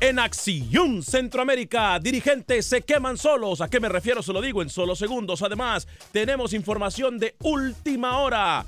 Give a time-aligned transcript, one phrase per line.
[0.00, 3.60] En Acción Centroamérica, dirigentes se queman solos.
[3.60, 4.22] ¿A qué me refiero?
[4.22, 5.42] Se lo digo en solo segundos.
[5.42, 8.66] Además, tenemos información de última hora.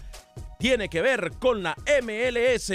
[0.59, 2.73] Tiene que ver con la MLS.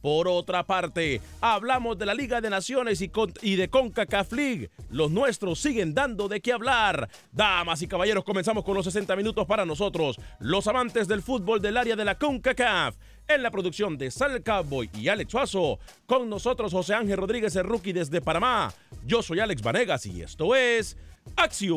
[0.00, 4.70] Por otra parte, hablamos de la Liga de Naciones y, con- de CONCACAF League.
[4.90, 7.08] Los nuestros siguen dando de qué hablar.
[7.32, 11.76] Damas y caballeros, comenzamos con los 60 minutos para nosotros, los amantes del fútbol del
[11.76, 12.94] área de la CONCACAF.
[13.28, 17.64] En la producción de Sal Cowboy y Alex Suazo, con nosotros José Ángel Rodríguez, el
[17.64, 18.72] rookie desde Panamá.
[19.04, 20.96] Yo soy Alex Vanegas y esto es
[21.36, 21.76] Acción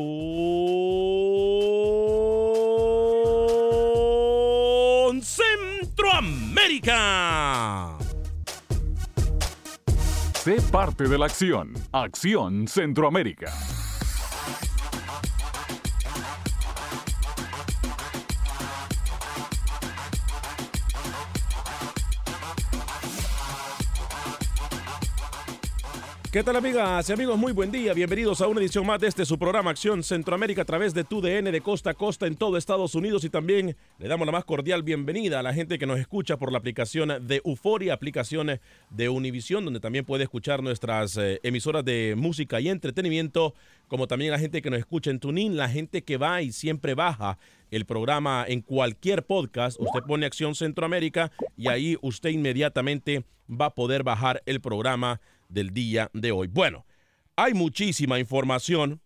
[5.21, 7.97] Centroamérica.
[10.35, 11.73] Sé parte de la acción.
[11.91, 13.51] Acción Centroamérica.
[26.31, 27.37] ¿Qué tal amigas y amigos?
[27.37, 27.93] Muy buen día.
[27.93, 31.51] Bienvenidos a una edición más de este su programa Acción Centroamérica a través de TUDN
[31.51, 34.81] de costa a costa en todo Estados Unidos y también le damos la más cordial
[34.81, 39.65] bienvenida a la gente que nos escucha por la aplicación de Euforia, aplicación de Univisión,
[39.65, 43.53] donde también puede escuchar nuestras eh, emisoras de música y entretenimiento,
[43.89, 46.93] como también la gente que nos escucha en TuneIn, la gente que va y siempre
[46.93, 47.39] baja
[47.71, 49.77] el programa en cualquier podcast.
[49.81, 55.19] Usted pone Acción Centroamérica y ahí usted inmediatamente va a poder bajar el programa
[55.51, 56.47] del día de hoy.
[56.47, 56.85] Bueno,
[57.35, 59.01] hay muchísima información.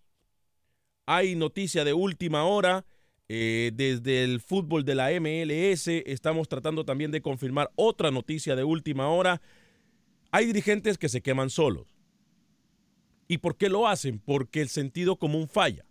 [1.05, 2.85] Hay noticia de última hora.
[3.27, 8.63] eh, desde el fútbol de la MLS estamos tratando también de confirmar otra noticia de
[8.63, 9.41] última hora.
[10.31, 11.87] Hay dirigentes que se queman solos.
[13.27, 14.19] ¿Y por qué lo hacen?
[14.19, 15.85] Porque el sentido común falla.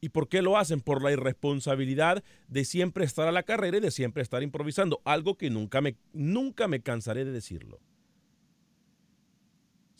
[0.00, 0.80] ¿Y por qué lo hacen?
[0.80, 5.00] Por la irresponsabilidad de siempre estar a la carrera y de siempre estar improvisando.
[5.04, 7.80] Algo que nunca me, nunca me cansaré de decirlo.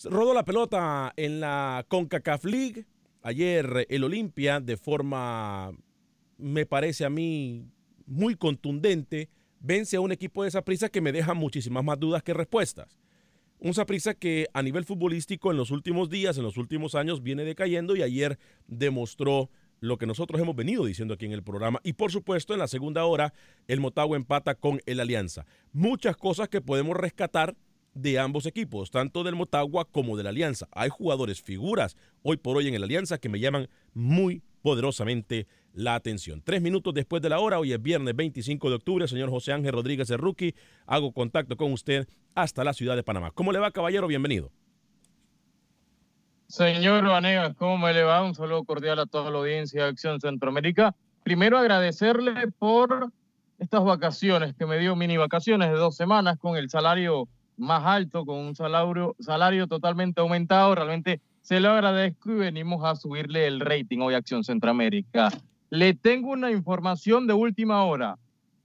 [0.04, 2.86] Rodó la pelota en la CONCACAF League.
[3.22, 5.72] Ayer el Olimpia, de forma,
[6.36, 7.66] me parece a mí,
[8.06, 9.28] muy contundente,
[9.60, 12.96] vence a un equipo de Saprissa que me deja muchísimas más dudas que respuestas.
[13.58, 17.42] Un Saprissa que a nivel futbolístico en los últimos días, en los últimos años, viene
[17.42, 19.50] decayendo y ayer demostró
[19.80, 21.80] lo que nosotros hemos venido diciendo aquí en el programa.
[21.82, 23.32] Y por supuesto, en la segunda hora,
[23.66, 25.44] el Motagua empata con el Alianza.
[25.72, 27.56] Muchas cosas que podemos rescatar
[28.00, 30.68] de ambos equipos, tanto del Motagua como de la Alianza.
[30.72, 35.94] Hay jugadores figuras hoy por hoy en la Alianza que me llaman muy poderosamente la
[35.94, 36.42] atención.
[36.42, 39.72] Tres minutos después de la hora, hoy es viernes 25 de octubre, señor José Ángel
[39.72, 40.54] Rodríguez de Rookie,
[40.86, 43.30] hago contacto con usted hasta la ciudad de Panamá.
[43.32, 44.06] ¿Cómo le va, caballero?
[44.06, 44.50] Bienvenido.
[46.46, 48.24] Señor Vanegas, ¿cómo me le va?
[48.24, 50.96] Un saludo cordial a toda la audiencia de Acción Centroamérica.
[51.22, 53.12] Primero agradecerle por
[53.58, 57.28] estas vacaciones que me dio mini vacaciones de dos semanas con el salario
[57.58, 60.74] más alto, con un salario, salario totalmente aumentado.
[60.74, 65.30] Realmente se lo agradezco y venimos a subirle el rating hoy a Acción Centroamérica.
[65.70, 68.18] Le tengo una información de última hora.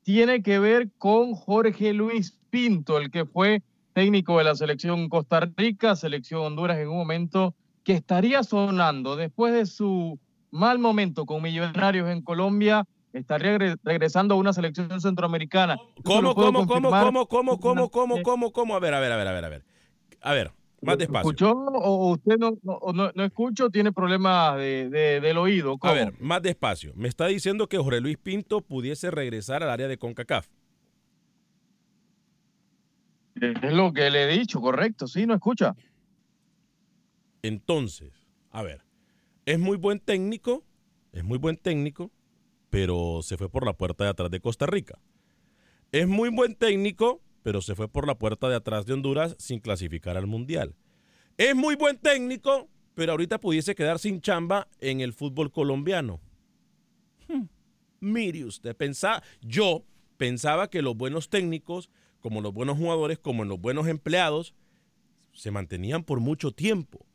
[0.04, 3.64] Tiene que ver con Jorge Luis Pinto, el que fue
[3.94, 9.54] técnico de la selección Costa Rica, selección Honduras en un momento que estaría sonando después
[9.54, 10.20] de su
[10.52, 15.78] mal momento con Millonarios en Colombia, estaría regresando a una selección centroamericana.
[16.04, 18.76] ¿Cómo, cómo, cómo, cómo, cómo, cómo, cómo, cómo, cómo?
[18.76, 19.66] A ver, a ver, a ver, a ver, a ver.
[20.22, 20.52] A ver,
[20.82, 21.30] más despacio.
[21.30, 24.90] ¿Escuchó o usted no, no, no, escucha tiene problemas de,
[25.22, 25.78] del oído?
[25.82, 26.94] A ver, más despacio.
[26.96, 30.48] Me está diciendo que Jorge Luis Pinto pudiese regresar al área de CONCACAF.
[33.36, 35.08] Es lo que le he dicho, correcto.
[35.08, 35.76] Sí, no escucha.
[37.42, 38.14] Entonces,
[38.52, 38.82] a ver,
[39.46, 40.64] es muy buen técnico,
[41.12, 42.12] es muy buen técnico,
[42.74, 44.98] pero se fue por la puerta de atrás de Costa Rica.
[45.92, 49.60] Es muy buen técnico, pero se fue por la puerta de atrás de Honduras sin
[49.60, 50.74] clasificar al Mundial.
[51.38, 56.20] Es muy buen técnico, pero ahorita pudiese quedar sin chamba en el fútbol colombiano.
[57.28, 57.44] Hmm.
[58.00, 59.86] Mire usted, pensaba, yo
[60.18, 61.92] pensaba que los buenos técnicos,
[62.22, 64.56] como los buenos jugadores, como los buenos empleados,
[65.32, 67.06] se mantenían por mucho tiempo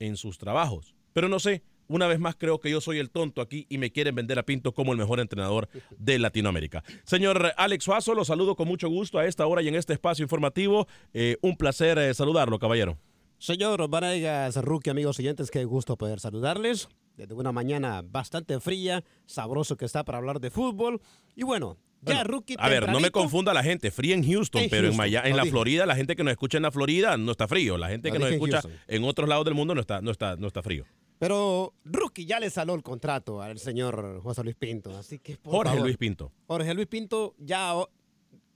[0.00, 0.94] en sus trabajos.
[1.14, 3.90] Pero no sé, una vez más creo que yo soy el tonto aquí y me
[3.90, 5.68] quieren vender a Pinto como el mejor entrenador
[5.98, 6.84] de Latinoamérica.
[7.04, 10.22] Señor Alex Suazo, lo saludo con mucho gusto a esta hora y en este espacio
[10.22, 10.86] informativo.
[11.12, 12.98] Eh, un placer eh, saludarlo, caballero.
[13.38, 16.88] Señor Vanegas, Rookie, amigos siguientes, qué gusto poder saludarles.
[17.16, 21.00] Desde una mañana bastante fría, sabroso que está para hablar de fútbol.
[21.34, 24.88] Y bueno, ya, rookie a ver, no me confunda la gente, fría en Houston, pero
[24.88, 27.76] en, en la Florida, la gente que nos escucha en la Florida no está frío.
[27.76, 30.46] La gente que nos escucha en, otros lados del mundo no está, no está, no
[30.46, 30.84] está frío.
[31.18, 35.80] Pero Rookie ya le salió el contrato al señor José Luis Pinto, así que Jorge
[35.80, 36.32] Luis Pinto.
[36.46, 37.74] Jorge Luis Pinto ya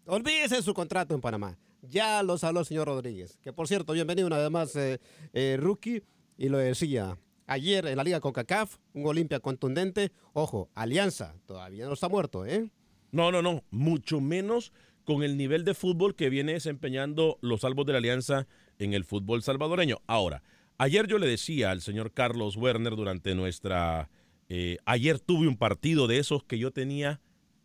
[0.07, 1.59] olvídese de su contrato en Panamá.
[1.83, 5.01] Ya lo salió el señor Rodríguez, que por cierto, bienvenido una vez más eh,
[5.33, 6.05] eh, Rookie
[6.39, 7.19] y lo decía
[7.49, 10.13] ayer en la Liga CONCACAF, un Olimpia contundente.
[10.33, 12.71] Ojo, Alianza todavía no está muerto, ¿eh?
[13.11, 14.73] No, no, no, mucho menos
[15.05, 18.47] con el nivel de fútbol que viene desempeñando los salvos de la Alianza
[18.79, 20.01] en el fútbol salvadoreño.
[20.07, 20.43] Ahora,
[20.79, 24.11] ayer yo le decía al señor Carlos Werner durante nuestra...
[24.49, 27.21] Eh, ayer tuve un partido de esos que yo tenía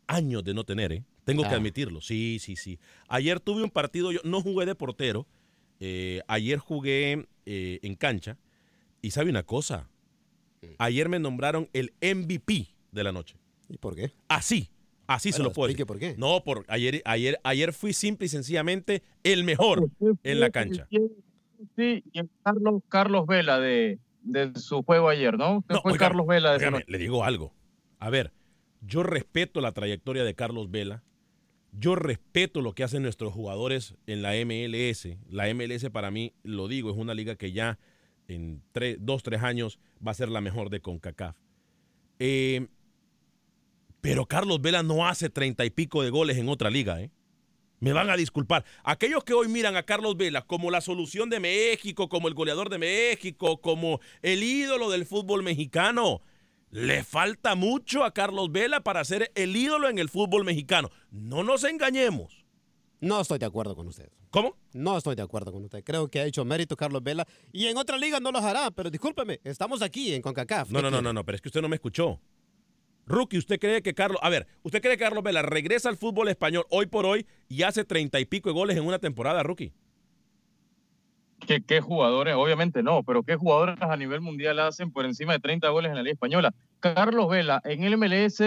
[0.08, 1.04] años de no tener, ¿eh?
[1.26, 1.58] Tengo que ah.
[1.58, 2.80] admitirlo, sí, sí, sí.
[3.10, 5.28] Ayer tuve un partido, yo no jugué de portero,
[5.82, 8.38] eh, ayer jugué eh, en cancha
[9.02, 9.90] y sabe una cosa,
[10.62, 10.66] mm.
[10.78, 13.36] ayer me nombraron el MVP de la noche.
[13.68, 14.14] ¿Y por qué?
[14.30, 14.70] Así,
[15.08, 15.86] Así se lo puedo decir.
[15.86, 16.16] por qué.
[16.18, 19.90] No, por ayer, ayer, ayer fui simple y sencillamente el mejor
[20.24, 20.88] en la cancha.
[21.78, 24.00] Sí, y Carlos, Carlos Vela de,
[24.56, 25.64] su juego ayer, ¿no?
[25.70, 27.54] no fue Carlos Vela de Le digo algo.
[28.00, 28.34] A ver,
[28.82, 31.04] yo respeto la trayectoria de Carlos Vela.
[31.72, 35.08] Yo respeto lo que hacen nuestros jugadores en la MLS.
[35.30, 37.78] La MLS para mí, lo digo, es una liga que ya
[38.28, 41.36] en tres, dos, tres años va a ser la mejor de CONCACAF.
[42.18, 42.68] Eh,
[44.02, 47.12] pero Carlos Vela no hace treinta y pico de goles en otra liga, ¿eh?
[47.80, 48.66] Me van a disculpar.
[48.84, 52.70] Aquellos que hoy miran a Carlos Vela como la solución de México, como el goleador
[52.70, 56.22] de México, como el ídolo del fútbol mexicano,
[56.72, 60.90] le falta mucho a Carlos Vela para ser el ídolo en el fútbol mexicano.
[61.12, 62.46] No nos engañemos.
[63.00, 64.10] No estoy de acuerdo con usted.
[64.32, 64.58] ¿Cómo?
[64.74, 65.84] No estoy de acuerdo con usted.
[65.84, 68.90] Creo que ha hecho mérito Carlos Vela y en otra liga no lo hará, pero
[68.90, 70.72] discúlpeme, estamos aquí en CONCACAF.
[70.72, 72.20] No, no, no, no, no, pero es que usted no me escuchó.
[73.08, 76.28] Rookie, ¿usted cree que Carlos, a ver, ¿usted cree que Carlos Vela regresa al fútbol
[76.28, 79.72] español hoy por hoy y hace treinta y pico de goles en una temporada, Rookie?
[81.48, 82.36] ¿Qué, ¿Qué, jugadores?
[82.36, 85.96] Obviamente no, pero ¿qué jugadores a nivel mundial hacen por encima de 30 goles en
[85.96, 86.54] la Liga Española?
[86.80, 88.42] Carlos Vela en el MLS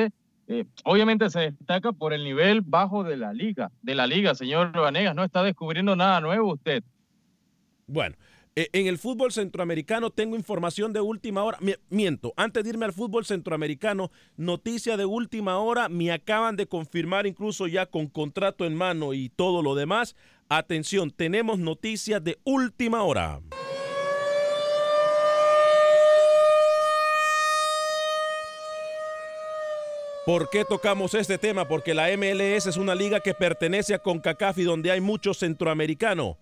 [0.53, 4.73] eh, obviamente se destaca por el nivel bajo de la liga, de la liga, señor
[4.73, 6.83] Vanegas, no está descubriendo nada nuevo usted.
[7.87, 8.17] Bueno,
[8.57, 11.59] en el fútbol centroamericano tengo información de última hora.
[11.89, 17.27] Miento, antes de irme al fútbol centroamericano, noticia de última hora, me acaban de confirmar
[17.27, 20.17] incluso ya con contrato en mano y todo lo demás.
[20.49, 23.41] Atención, tenemos noticias de última hora.
[30.27, 31.67] ¿Por qué tocamos este tema?
[31.67, 36.37] Porque la MLS es una liga que pertenece a CONCACAF y donde hay muchos centroamericanos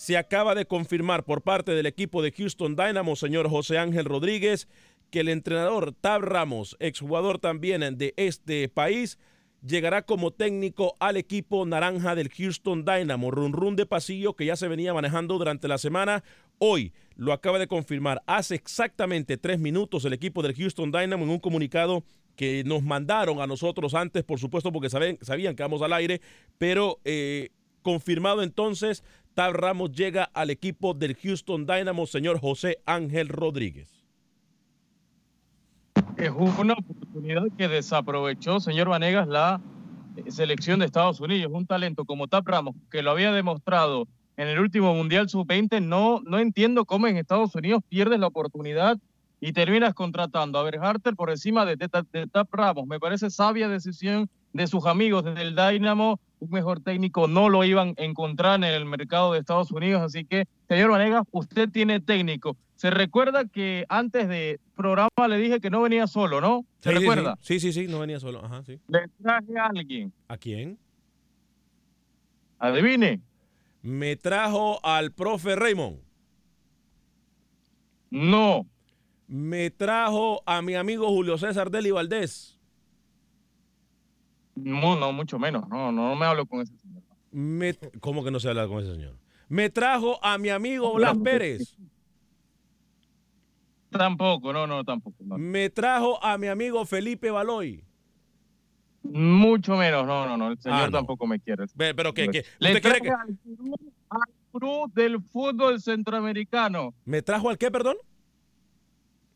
[0.00, 4.66] se acaba de confirmar por parte del equipo de Houston Dynamo, señor José Ángel Rodríguez,
[5.10, 9.18] que el entrenador Tab Ramos, exjugador también de este país,
[9.62, 13.30] llegará como técnico al equipo naranja del Houston Dynamo.
[13.30, 16.24] Run run de pasillo que ya se venía manejando durante la semana.
[16.56, 21.30] Hoy lo acaba de confirmar hace exactamente tres minutos el equipo del Houston Dynamo en
[21.30, 22.04] un comunicado
[22.36, 26.22] que nos mandaron a nosotros antes, por supuesto, porque saben, sabían que vamos al aire,
[26.56, 27.50] pero eh,
[27.82, 34.04] confirmado entonces, Tab Ramos llega al equipo del Houston Dynamo, señor José Ángel Rodríguez.
[36.16, 39.60] Es una oportunidad que desaprovechó, señor Vanegas, la
[40.16, 41.50] eh, selección de Estados Unidos.
[41.54, 44.06] Un talento como Tap Ramos, que lo había demostrado
[44.36, 48.98] en el último Mundial Sub-20, no, no entiendo cómo en Estados Unidos pierdes la oportunidad
[49.40, 52.86] y terminas contratando a Berharter por encima de, de, Tap Ramos.
[52.86, 56.20] Me parece sabia decisión de sus amigos desde el Dynamo.
[56.40, 60.02] Un mejor técnico no lo iban a encontrar en el mercado de Estados Unidos.
[60.02, 62.56] Así que, señor Vanegas, usted tiene técnico.
[62.76, 66.64] Se recuerda que antes de programa le dije que no venía solo, ¿no?
[66.78, 67.38] ¿Se sí, recuerda?
[67.42, 68.42] Sí, sí, sí, no venía solo.
[68.42, 68.80] Ajá, sí.
[68.88, 70.12] Le traje a alguien.
[70.28, 70.78] ¿A quién?
[72.58, 73.20] Adivine.
[73.82, 76.00] Me trajo al profe Raymond.
[78.10, 78.66] No.
[79.26, 82.59] Me trajo a mi amigo Julio César Deli Valdés.
[84.62, 85.68] No, no, mucho menos.
[85.68, 87.02] No, no, no me hablo con ese señor.
[87.30, 89.16] Me, ¿Cómo que no se habla con ese señor?
[89.48, 91.76] Me trajo a mi amigo Blas Pérez.
[93.90, 95.16] Tampoco, no, no, tampoco.
[95.24, 95.36] No.
[95.36, 97.84] Me trajo a mi amigo Felipe Baloy.
[99.02, 100.92] Mucho menos, no, no, no, el señor ah, no.
[100.92, 101.64] tampoco me quiere.
[101.76, 102.28] Pero ¿qué?
[102.28, 102.40] qué?
[102.40, 103.10] ¿Usted Le quiere que...
[103.10, 103.38] al,
[104.94, 106.94] del fútbol centroamericano.
[107.04, 107.96] ¿Me trajo al qué, perdón?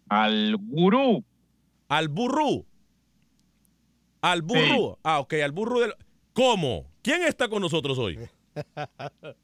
[0.09, 1.25] Al gurú.
[1.89, 2.67] Al burrú.
[4.25, 4.93] Al burrú.
[4.95, 5.01] Sí.
[5.03, 5.95] Ah, ok, al burrú del...
[6.33, 6.91] ¿Cómo?
[7.03, 8.19] ¿Quién está con nosotros hoy?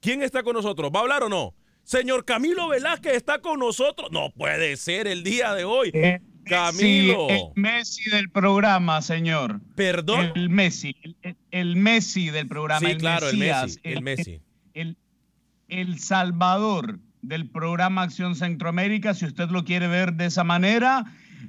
[0.00, 0.92] ¿Quién está con nosotros?
[0.94, 1.56] ¿Va a hablar o no?
[1.82, 4.12] Señor Camilo Velázquez está con nosotros.
[4.12, 5.90] No puede ser el día de hoy.
[5.92, 7.28] Eh, Camilo.
[7.30, 9.60] el Messi del programa, señor.
[9.74, 10.30] ¿Perdón?
[10.36, 10.94] El Messi.
[11.02, 12.78] El, el Messi del programa.
[12.78, 14.40] Sí, el claro, Mesías, el Messi.
[14.72, 14.96] El,
[15.68, 21.06] el, el, Salvador del programa Acción Centroamérica, si usted lo quiere ver de esa manera.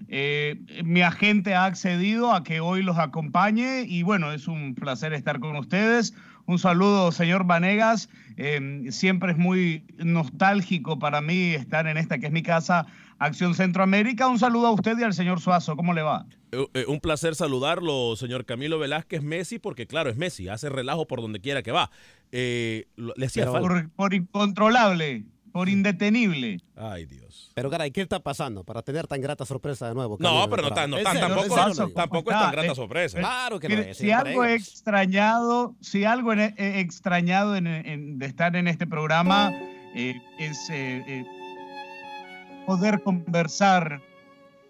[0.09, 5.13] Eh, mi agente ha accedido a que hoy los acompañe y bueno, es un placer
[5.13, 6.13] estar con ustedes.
[6.47, 8.09] Un saludo, señor Vanegas.
[8.37, 12.87] Eh, siempre es muy nostálgico para mí estar en esta que es mi casa,
[13.19, 14.29] Acción Centroamérica.
[14.29, 15.75] Un saludo a usted y al señor Suazo.
[15.75, 16.25] ¿Cómo le va?
[16.53, 21.05] Eh, eh, un placer saludarlo, señor Camilo Velázquez Messi, porque claro, es Messi, hace relajo
[21.05, 21.91] por donde quiera que va.
[22.31, 22.85] Le
[23.25, 23.59] hacía falta.
[23.59, 26.59] Por, por incontrolable por indetenible.
[26.75, 27.51] Ay, Dios.
[27.53, 30.17] Pero, caray, ¿qué está pasando para tener tan grata sorpresa de nuevo?
[30.19, 33.19] No, pero no, tan, no tan, tampoco, tampoco, tampoco es tan grata sorpresa.
[33.19, 33.97] Claro que no es.
[33.97, 39.51] Si algo he extrañado, si algo he extrañado en, en, de estar en este programa
[39.95, 41.25] eh, es eh, eh,
[42.65, 44.01] poder conversar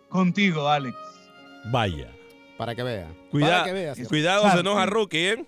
[0.10, 0.96] contigo, Alex.
[1.72, 2.10] Vaya.
[2.58, 3.08] Para que vea.
[3.30, 5.46] Cuida, Para que vea, cuidado, se enoja Rookie, ¿eh?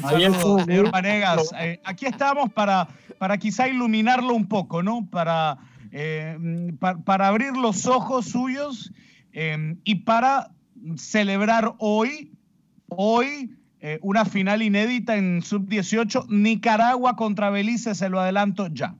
[0.00, 1.50] Saludo, señor Vanegas.
[1.58, 5.06] Eh, aquí estamos para, para quizá iluminarlo un poco, ¿no?
[5.10, 5.58] Para,
[5.92, 8.92] eh, pa, para abrir los ojos suyos
[9.32, 10.50] eh, y para
[10.96, 12.32] celebrar hoy,
[12.88, 18.94] hoy, eh, una final inédita en Sub-18, Nicaragua contra Belice, se lo adelanto ya.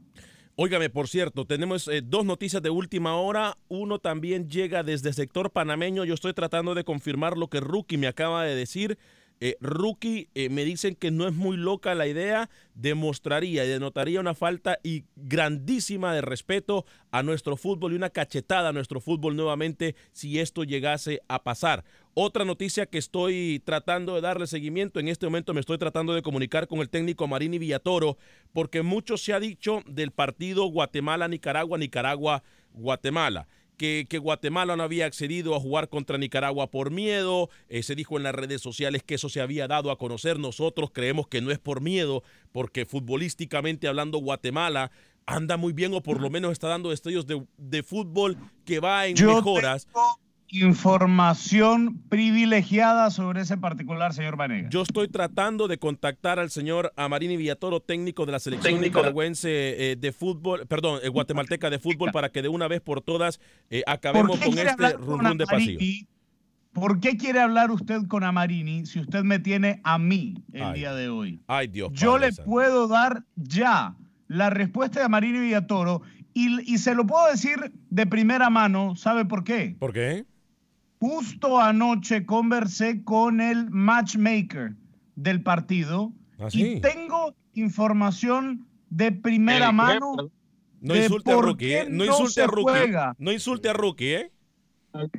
[0.58, 3.58] Óigame, por cierto, tenemos eh, dos noticias de última hora.
[3.68, 6.06] Uno también llega desde el sector panameño.
[6.06, 8.96] Yo estoy tratando de confirmar lo que Rookie me acaba de decir.
[9.38, 14.19] Eh, Rookie, eh, me dicen que no es muy loca la idea, demostraría y denotaría
[14.19, 19.37] una falta y grandísima de respeto a nuestro fútbol y una cachetada a nuestro fútbol
[19.37, 21.85] nuevamente si esto llegase a pasar.
[22.14, 26.23] Otra noticia que estoy tratando de darle seguimiento, en este momento me estoy tratando de
[26.23, 28.16] comunicar con el técnico Marini Villatoro,
[28.55, 33.49] porque mucho se ha dicho del partido Guatemala-Nicaragua, Nicaragua-Guatemala.
[33.76, 37.50] Que, que, Guatemala no había accedido a jugar contra Nicaragua por miedo.
[37.68, 40.38] Eh, se dijo en las redes sociales que eso se había dado a conocer.
[40.38, 44.90] Nosotros creemos que no es por miedo, porque futbolísticamente hablando Guatemala
[45.26, 49.06] anda muy bien o por lo menos está dando destellos de, de fútbol que va
[49.06, 49.87] en Yo mejoras.
[49.87, 50.25] Tengo
[50.62, 54.70] información privilegiada sobre ese particular, señor Vanegas.
[54.70, 58.98] Yo estoy tratando de contactar al señor Amarini Villatoro, técnico de la selección técnico.
[58.98, 63.00] nicaragüense eh, de fútbol, perdón, eh, guatemalteca de fútbol, para que de una vez por
[63.00, 66.06] todas eh, acabemos con este rum de pasillo.
[66.72, 70.75] ¿Por qué quiere hablar usted con Amarini si usted me tiene a mí el Ay.
[70.75, 71.40] día de hoy?
[71.46, 71.90] Ay, Dios.
[71.94, 73.96] Yo Padre le puedo dar ya
[74.28, 76.02] la respuesta de Amarini Villatoro
[76.34, 78.94] y, y se lo puedo decir de primera mano.
[78.94, 79.75] ¿Sabe por qué?
[79.78, 80.26] ¿Por qué?
[80.99, 84.75] Justo anoche conversé con el matchmaker
[85.15, 90.15] del partido ¿Ah, y tengo información de primera mano.
[90.81, 91.87] No de insulte a Rookie, ¿eh?
[91.88, 92.93] No no insulte a Rookie.
[93.19, 94.33] No insulte a Rookie, ¿eh?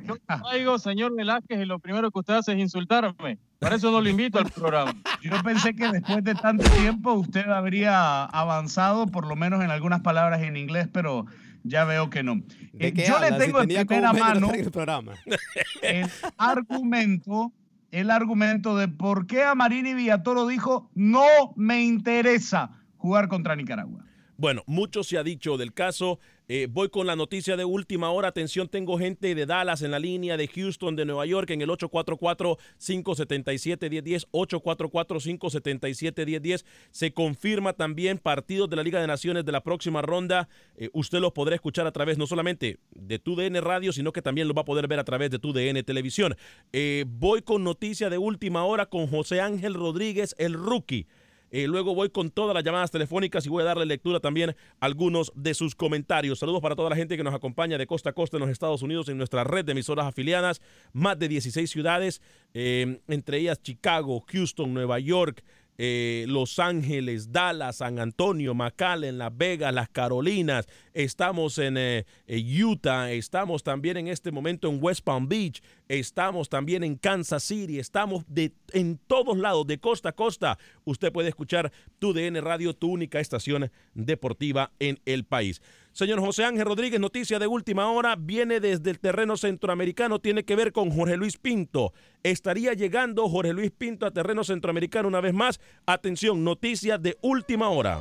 [0.04, 3.38] Yo traigo, señor Velázquez, y lo primero que usted hace es insultarme.
[3.58, 4.92] Para eso no lo invito al programa.
[5.22, 10.00] Yo pensé que después de tanto tiempo usted habría avanzado, por lo menos en algunas
[10.00, 11.26] palabras en inglés, pero
[11.64, 12.36] ya veo que no.
[12.72, 13.28] ¿De Eh, yo le?
[13.28, 15.14] Si tengo en primera mano el programa.
[15.82, 17.52] el argumento,
[17.90, 24.04] el argumento de por qué a Marini Villatoro dijo no me interesa jugar contra Nicaragua.
[24.36, 26.20] Bueno, mucho se ha dicho del caso.
[26.50, 28.28] Eh, voy con la noticia de última hora.
[28.28, 31.68] Atención, tengo gente de Dallas en la línea, de Houston, de Nueva York, en el
[31.68, 36.64] 844-577-1010, 844-577-1010.
[36.90, 40.48] Se confirma también partidos de la Liga de Naciones de la próxima ronda.
[40.76, 44.48] Eh, usted los podrá escuchar a través no solamente de TUDN Radio, sino que también
[44.48, 46.34] lo va a poder ver a través de TUDN Televisión.
[46.72, 51.08] Eh, voy con noticia de última hora con José Ángel Rodríguez, el rookie.
[51.50, 54.54] Eh, luego voy con todas las llamadas telefónicas y voy a darle lectura también a
[54.80, 56.38] algunos de sus comentarios.
[56.38, 58.82] Saludos para toda la gente que nos acompaña de costa a costa en los Estados
[58.82, 60.60] Unidos en nuestra red de emisoras afiliadas.
[60.92, 62.20] Más de 16 ciudades,
[62.54, 65.42] eh, entre ellas Chicago, Houston, Nueva York,
[65.80, 70.66] eh, Los Ángeles, Dallas, San Antonio, McAllen, Las Vegas, Las Carolinas.
[70.92, 76.84] Estamos en eh, Utah, estamos también en este momento en West Palm Beach, estamos también
[76.84, 78.24] en Kansas City, estamos
[78.72, 80.58] en todos lados, de costa a costa.
[80.84, 85.60] Usted puede escuchar tu DN Radio, tu única estación deportiva en el país.
[85.92, 90.54] Señor José Ángel Rodríguez, noticia de última hora, viene desde el terreno centroamericano, tiene que
[90.54, 91.92] ver con Jorge Luis Pinto.
[92.22, 95.58] Estaría llegando Jorge Luis Pinto a terreno centroamericano una vez más.
[95.86, 98.00] Atención, noticia de última hora.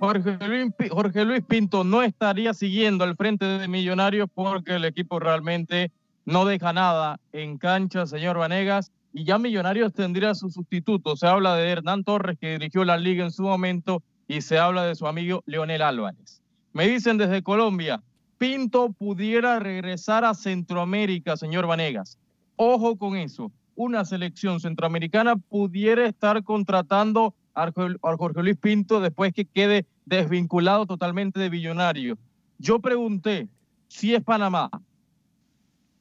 [0.00, 5.92] Jorge Luis, Pinto no estaría siguiendo al frente de Millonarios porque el equipo realmente
[6.24, 11.16] no deja nada en cancha, señor Vanegas, y ya Millonarios tendría su sustituto.
[11.16, 14.84] Se habla de Hernán Torres, que dirigió la liga en su momento, y se habla
[14.84, 16.40] de su amigo Leonel Álvarez.
[16.72, 18.02] Me dicen desde Colombia,
[18.38, 22.16] Pinto pudiera regresar a Centroamérica, señor Vanegas.
[22.56, 23.52] Ojo con eso.
[23.74, 31.50] Una selección centroamericana pudiera estar contratando Jorge Luis Pinto después que quede desvinculado totalmente de
[31.50, 32.18] Millonario.
[32.58, 33.48] Yo pregunté
[33.88, 34.70] si es Panamá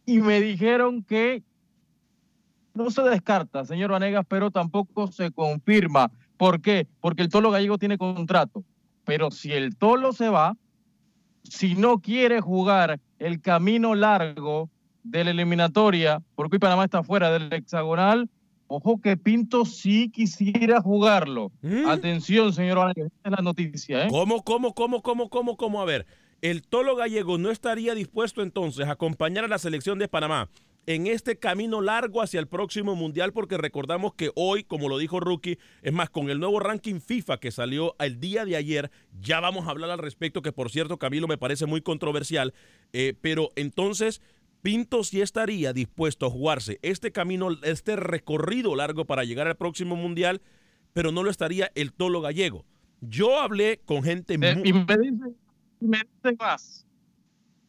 [0.05, 1.43] y me dijeron que
[2.73, 6.11] no se descarta, señor Vanegas, pero tampoco se confirma.
[6.37, 6.87] ¿Por qué?
[7.01, 8.63] Porque el Tolo Gallego tiene contrato.
[9.03, 10.55] Pero si el Tolo se va,
[11.43, 14.69] si no quiere jugar el camino largo
[15.03, 18.29] de la eliminatoria, porque Panamá está fuera del hexagonal,
[18.69, 21.51] ojo que Pinto sí quisiera jugarlo.
[21.87, 24.05] Atención, señor es la noticia.
[24.05, 24.07] ¿eh?
[24.09, 25.81] ¿Cómo, cómo, cómo, cómo, cómo, cómo?
[25.81, 26.05] A ver,
[26.41, 30.49] el Tolo Gallego no estaría dispuesto entonces a acompañar a la selección de Panamá
[30.85, 35.19] en este camino largo hacia el próximo mundial, porque recordamos que hoy, como lo dijo
[35.19, 38.89] Rookie, es más, con el nuevo ranking FIFA que salió el día de ayer,
[39.21, 42.55] ya vamos a hablar al respecto, que por cierto, Camilo, me parece muy controversial,
[42.91, 44.21] eh, pero entonces
[44.61, 49.95] Pinto sí estaría dispuesto a jugarse este camino, este recorrido largo para llegar al próximo
[49.95, 50.41] mundial,
[50.93, 52.65] pero no lo estaría el Tolo Gallego.
[53.01, 54.69] Yo hablé con gente Eh, muy...
[54.69, 55.37] y me dicen,
[55.79, 56.85] y me dicen más.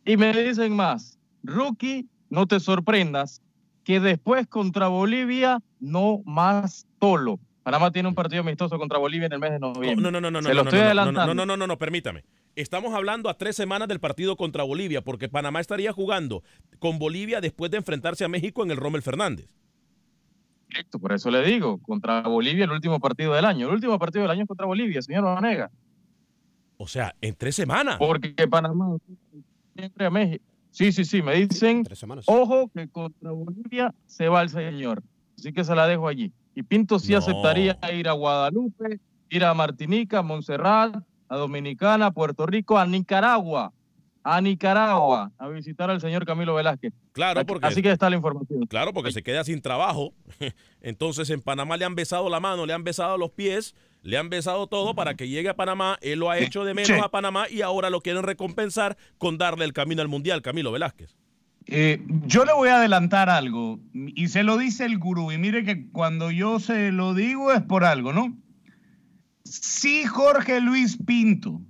[0.04, 1.18] Y me dicen más.
[1.44, 3.40] Rookie, no te sorprendas
[3.84, 7.38] que después contra Bolivia no más Tolo.
[7.62, 9.96] Panamá tiene un partido amistoso contra Bolivia en el mes de noviembre.
[9.96, 11.26] No, no, no, no, no, Se lo no, estoy no, no, adelantando.
[11.26, 12.24] no, no, no, no, no, permítame.
[12.56, 16.42] Estamos hablando a tres semanas del partido contra Bolivia, porque Panamá estaría jugando
[16.78, 19.48] con Bolivia después de enfrentarse a México en el Rommel Fernández.
[20.70, 23.66] Correcto, por eso le digo, contra Bolivia el último partido del año.
[23.66, 25.70] El último partido del año es contra Bolivia, señor Vanega.
[26.76, 27.96] O sea, en tres semanas.
[27.98, 28.96] Porque Panamá
[29.76, 30.44] siempre a México.
[30.70, 31.84] Sí, sí, sí, me dicen,
[32.26, 35.02] ojo que contra Bolivia se va el señor.
[35.40, 36.32] Así que se la dejo allí.
[36.54, 37.18] Y Pinto sí No.
[37.18, 39.00] aceptaría ir a Guadalupe,
[39.30, 40.94] ir a Martinica, Montserrat,
[41.28, 43.72] a Dominicana, a Puerto Rico, a Nicaragua,
[44.22, 46.92] a Nicaragua, a visitar al señor Camilo Velázquez.
[47.12, 48.66] Claro, porque- Así que está la información.
[48.66, 50.12] Claro, porque se queda sin trabajo.
[50.82, 54.28] Entonces en Panamá le han besado la mano, le han besado los pies, le han
[54.28, 55.98] besado todo para que llegue a Panamá.
[56.02, 59.64] Él lo ha hecho de menos a Panamá y ahora lo quieren recompensar con darle
[59.64, 61.16] el camino al Mundial, Camilo Velázquez.
[61.66, 65.64] Eh, yo le voy a adelantar algo y se lo dice el gurú y mire
[65.64, 68.36] que cuando yo se lo digo es por algo, ¿no?
[69.44, 71.60] Si Jorge Luis Pinto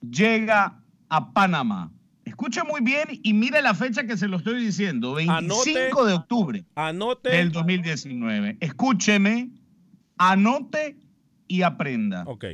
[0.00, 1.92] llega a Panamá,
[2.24, 6.06] escuche muy bien y mire la fecha que se lo estoy diciendo, 25 Anote.
[6.06, 7.30] de octubre Anote.
[7.30, 8.58] del 2019.
[8.60, 9.50] Escúcheme,
[10.18, 10.98] anote
[11.48, 12.24] y aprenda.
[12.26, 12.44] Ok.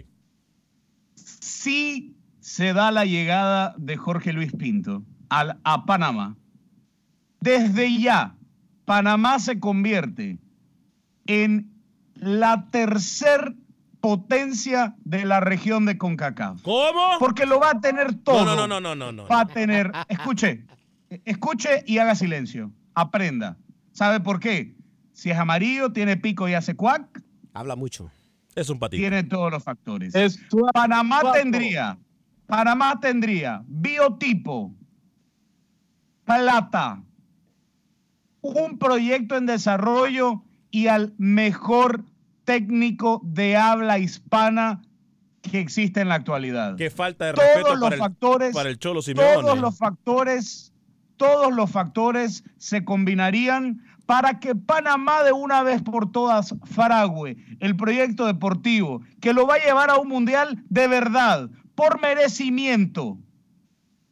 [1.15, 6.37] Si se da la llegada de Jorge Luis Pinto al, a Panamá,
[7.41, 8.37] desde ya
[8.85, 10.39] Panamá se convierte
[11.27, 11.73] en
[12.15, 13.55] la tercer
[14.01, 16.63] potencia de la región de CONCACAF.
[16.63, 17.17] ¿Cómo?
[17.19, 18.45] Porque lo va a tener todo.
[18.45, 19.27] No, no, no, no, no, no.
[19.27, 20.65] Va a tener, escuche,
[21.25, 22.73] escuche y haga silencio.
[22.95, 23.57] Aprenda.
[23.93, 24.75] ¿Sabe por qué?
[25.13, 27.23] Si es amarillo, tiene pico y hace cuac.
[27.53, 28.11] Habla mucho.
[28.55, 29.01] Es un patito.
[29.01, 30.15] Tiene todos los factores.
[30.15, 30.41] Es
[30.73, 31.99] Panamá tendría,
[32.47, 34.75] Panamá tendría biotipo,
[36.39, 37.03] plata,
[38.41, 42.05] un proyecto en desarrollo y al mejor
[42.45, 44.83] técnico de habla hispana
[45.43, 46.77] que existe en la actualidad.
[46.77, 49.43] Qué falta de Todos respeto los para el, factores, para el Cholo Simeone.
[49.43, 50.73] todos los factores,
[51.17, 57.77] todos los factores se combinarían para que Panamá de una vez por todas frague el
[57.77, 63.19] proyecto deportivo que lo va a llevar a un mundial de verdad, por merecimiento.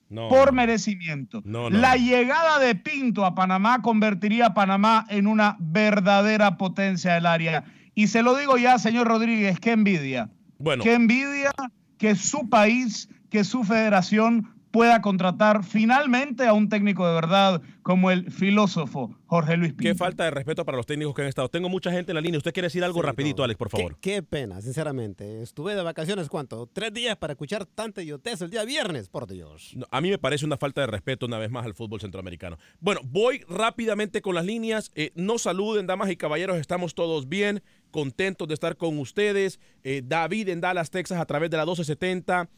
[0.09, 0.29] No.
[0.29, 1.43] Por merecimiento.
[1.45, 7.15] No, no, La llegada de Pinto a Panamá convertiría a Panamá en una verdadera potencia
[7.15, 7.65] del área.
[7.95, 10.31] Y se lo digo ya, señor Rodríguez, qué envidia.
[10.59, 10.83] Bueno.
[10.83, 11.53] Qué envidia
[11.99, 18.11] que su país, que su federación pueda contratar finalmente a un técnico de verdad como
[18.11, 19.83] el filósofo Jorge Luis Pinto.
[19.83, 21.49] Qué falta de respeto para los técnicos que han estado.
[21.49, 22.39] Tengo mucha gente en la línea.
[22.39, 23.45] ¿Usted quiere decir algo Sí, rapidito, no.
[23.45, 23.97] Alex, por favor?
[24.01, 25.43] Qué, qué pena, sinceramente.
[25.43, 26.67] Estuve de vacaciones, ¿cuánto?
[26.67, 29.73] Tres días para escuchar tanta idiotez el día viernes, por Dios.
[29.75, 32.59] No, A mí me parece una falta de respeto una vez más al fútbol centroamericano.
[32.81, 34.91] Bueno, voy rápidamente con las líneas.
[34.95, 39.61] Eh, no saluden, damas y caballeros, estamos todos bien, contentos de estar con ustedes.
[39.83, 42.49] Eh, David en Dallas, Texas, a través de la 1270.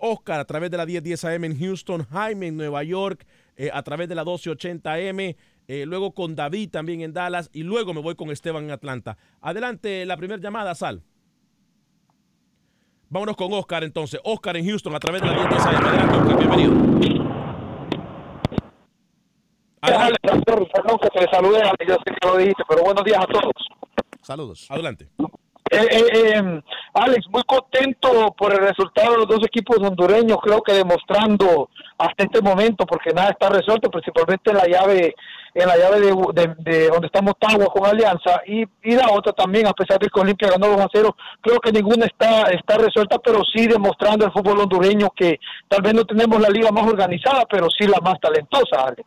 [0.00, 2.06] Oscar a través de la 1010 AM en Houston.
[2.10, 5.20] Jaime en Nueva York eh, a través de la 1280 AM.
[5.20, 7.50] eh, luego con David también en Dallas.
[7.52, 9.16] Y luego me voy con Esteban en Atlanta.
[9.40, 11.02] Adelante, la primera llamada, Sal.
[13.08, 14.20] Vámonos con Oscar entonces.
[14.24, 15.84] Oscar en Houston a través de la 1010 AM.
[15.84, 17.20] Adelante, Oscar, bienvenido.
[19.80, 23.52] Perdón que te salude, yo sé que lo dijiste, pero buenos días a todos.
[24.22, 24.66] Saludos.
[24.70, 25.08] Adelante.
[25.72, 26.04] Eh, eh,
[26.34, 26.62] eh,
[26.94, 32.24] Alex, muy contento por el resultado de los dos equipos hondureños, creo que demostrando hasta
[32.24, 35.14] este momento, porque nada está resuelto, principalmente en la llave
[35.52, 39.66] en la llave de, de- de donde estamos Tagua con Alianza y, la otra también,
[39.66, 43.18] a pesar de que Olimpia ganó 2 a 0, creo que ninguna está, está resuelta,
[43.18, 47.44] pero sí demostrando el fútbol hondureño que tal vez no tenemos la liga más organizada,
[47.50, 49.02] pero sí la más talentosa, Alex.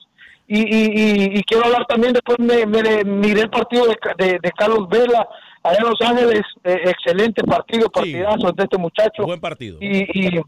[0.46, 3.86] Y, y, quiero hablar también, después me, miré el partido
[4.18, 5.26] de- de Carlos Vela
[5.64, 9.24] allá en Los Ángeles, eh, excelente partido, partidazo de este muchacho.
[9.24, 9.78] Buen partido.
[9.82, 10.42] Y, y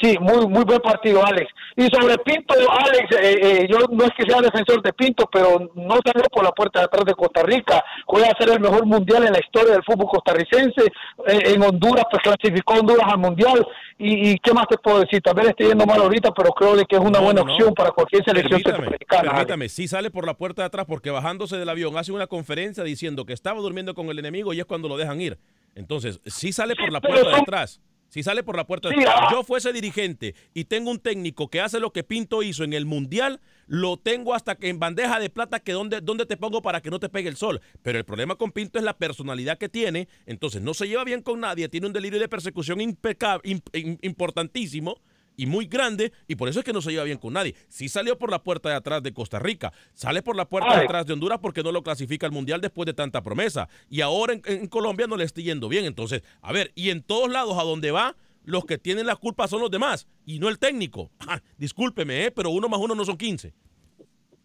[0.00, 1.50] sí, muy muy buen partido, Alex.
[1.76, 5.70] Y sobre Pinto, Alex, eh, eh, yo no es que sea defensor de Pinto, pero
[5.74, 7.84] no salió por la puerta de atrás de Costa Rica.
[8.06, 10.82] Juega a ser el mejor mundial en la historia del fútbol costarricense.
[11.26, 13.66] Eh, en Honduras, pues clasificó a Honduras al mundial.
[13.98, 15.20] Y, y qué más te puedo decir?
[15.22, 17.52] Tal vez esté yendo mal ahorita, pero creo de que es una No, buena no,
[17.52, 19.30] opción para cualquier selección centroamericana.
[19.32, 22.84] Permítame, sí sale por la puerta de atrás porque bajándose del avión hace una conferencia
[22.84, 25.38] diciendo que estaba durmiendo con el enemigo y es cuando lo dejan ir.
[25.74, 27.80] Entonces, sí sale por la puerta de atrás.
[28.08, 29.28] Si sale por la puerta de Sí, ah.
[29.30, 32.86] Yo fuese dirigente y tengo un técnico que hace lo que Pinto hizo en el
[32.86, 36.80] Mundial, lo tengo hasta que en bandeja de plata que donde, donde te pongo para
[36.80, 37.60] que no te pegue el sol.
[37.82, 40.08] Pero el problema con Pinto es la personalidad que tiene.
[40.24, 43.98] Entonces, no se lleva bien con nadie, tiene un delirio de persecución impecable, im- im-
[44.02, 45.00] importantísimo
[45.38, 47.54] y muy grande, y por eso es que no se lleva bien con nadie.
[47.68, 50.84] Sí salió por la puerta de atrás de Costa Rica, sale por la puerta de
[50.84, 53.68] atrás de Honduras porque no lo clasifica al Mundial después de tanta promesa.
[53.88, 55.84] Y ahora en, en Colombia no le está yendo bien.
[55.84, 59.46] Entonces, a ver, y en todos lados a donde va, los que tienen la culpa
[59.46, 61.12] son los demás, y no el técnico.
[61.20, 62.30] Ah, discúlpeme, ¿eh?
[62.30, 63.52] pero uno más uno no son 15.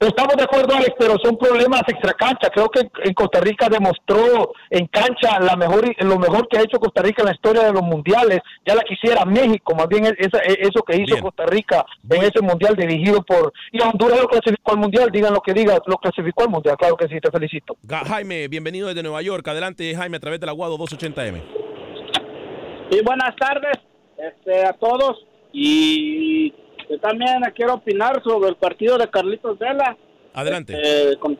[0.07, 2.49] Estamos de acuerdo, Alex, pero son problemas extracancha.
[2.49, 6.79] Creo que en Costa Rica demostró en cancha la mejor, lo mejor que ha hecho
[6.79, 8.39] Costa Rica en la historia de los mundiales.
[8.65, 11.21] Ya la quisiera México, más bien esa- eso que hizo Bien.
[11.21, 13.53] Costa Rica en ese mundial dirigido por.
[13.71, 16.75] Y Honduras lo clasificó al mundial, digan lo que digan, lo clasificó al mundial.
[16.77, 17.75] Claro que sí, te felicito.
[18.07, 19.47] Jaime, bienvenido desde Nueva York.
[19.47, 21.41] Adelante, Jaime, a través de la Guado 280M.
[22.91, 23.77] Y buenas tardes
[24.17, 25.25] este, a todos.
[25.51, 26.53] Y
[26.89, 29.98] yo también quiero opinar sobre el partido de Carlitos Vela.
[30.34, 30.74] Adelante.
[30.74, 31.38] Este, con-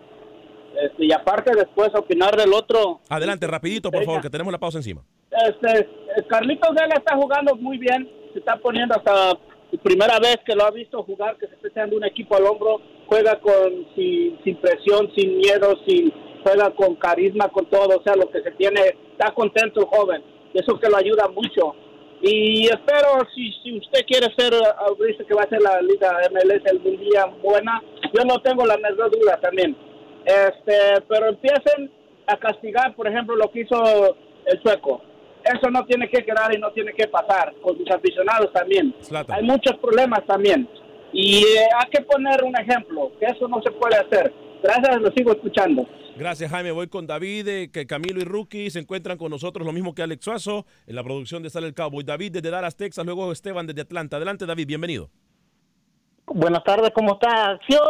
[0.82, 3.00] este, y aparte después opinar del otro.
[3.10, 5.02] Adelante, rapidito, por favor, que tenemos la pausa encima.
[5.32, 5.88] Este,
[6.28, 8.10] Carlitos Vela está jugando muy bien.
[8.34, 9.38] Se está poniendo hasta
[9.84, 12.82] primera vez que lo ha visto jugar, que se está echando un equipo al hombro.
[13.08, 16.12] Juega con sin, sin presión, sin miedo, sin
[16.44, 18.00] juega con carisma, con todo.
[18.00, 20.24] O sea, lo que se tiene, está contento el joven.
[20.54, 21.76] Eso que lo ayuda mucho.
[22.26, 26.10] Y espero, si, si usted quiere ser, uh, dice que va a ser la Liga
[26.32, 27.84] MLS algún día buena,
[28.14, 29.76] yo no tengo la menor duda también.
[30.24, 31.92] Este, pero empiecen
[32.26, 35.02] a castigar, por ejemplo, lo que hizo el sueco.
[35.44, 38.96] Eso no tiene que quedar y no tiene que pasar con sus aficionados también.
[39.28, 40.70] Hay muchos problemas también.
[41.12, 44.34] Y eh, hay que poner un ejemplo, que eso no se puede hacer.
[44.64, 45.86] Gracias, lo sigo escuchando.
[46.16, 46.72] Gracias, Jaime.
[46.72, 50.04] Voy con David, eh, que Camilo y Rookie se encuentran con nosotros, lo mismo que
[50.04, 52.04] Alex Suazo, en la producción de Sale el Cowboy.
[52.04, 54.18] David desde Dallas, Texas, luego Esteban desde Atlanta.
[54.18, 55.10] Adelante, David, bienvenido.
[56.26, 57.50] Buenas tardes, ¿cómo está?
[57.52, 57.82] Acción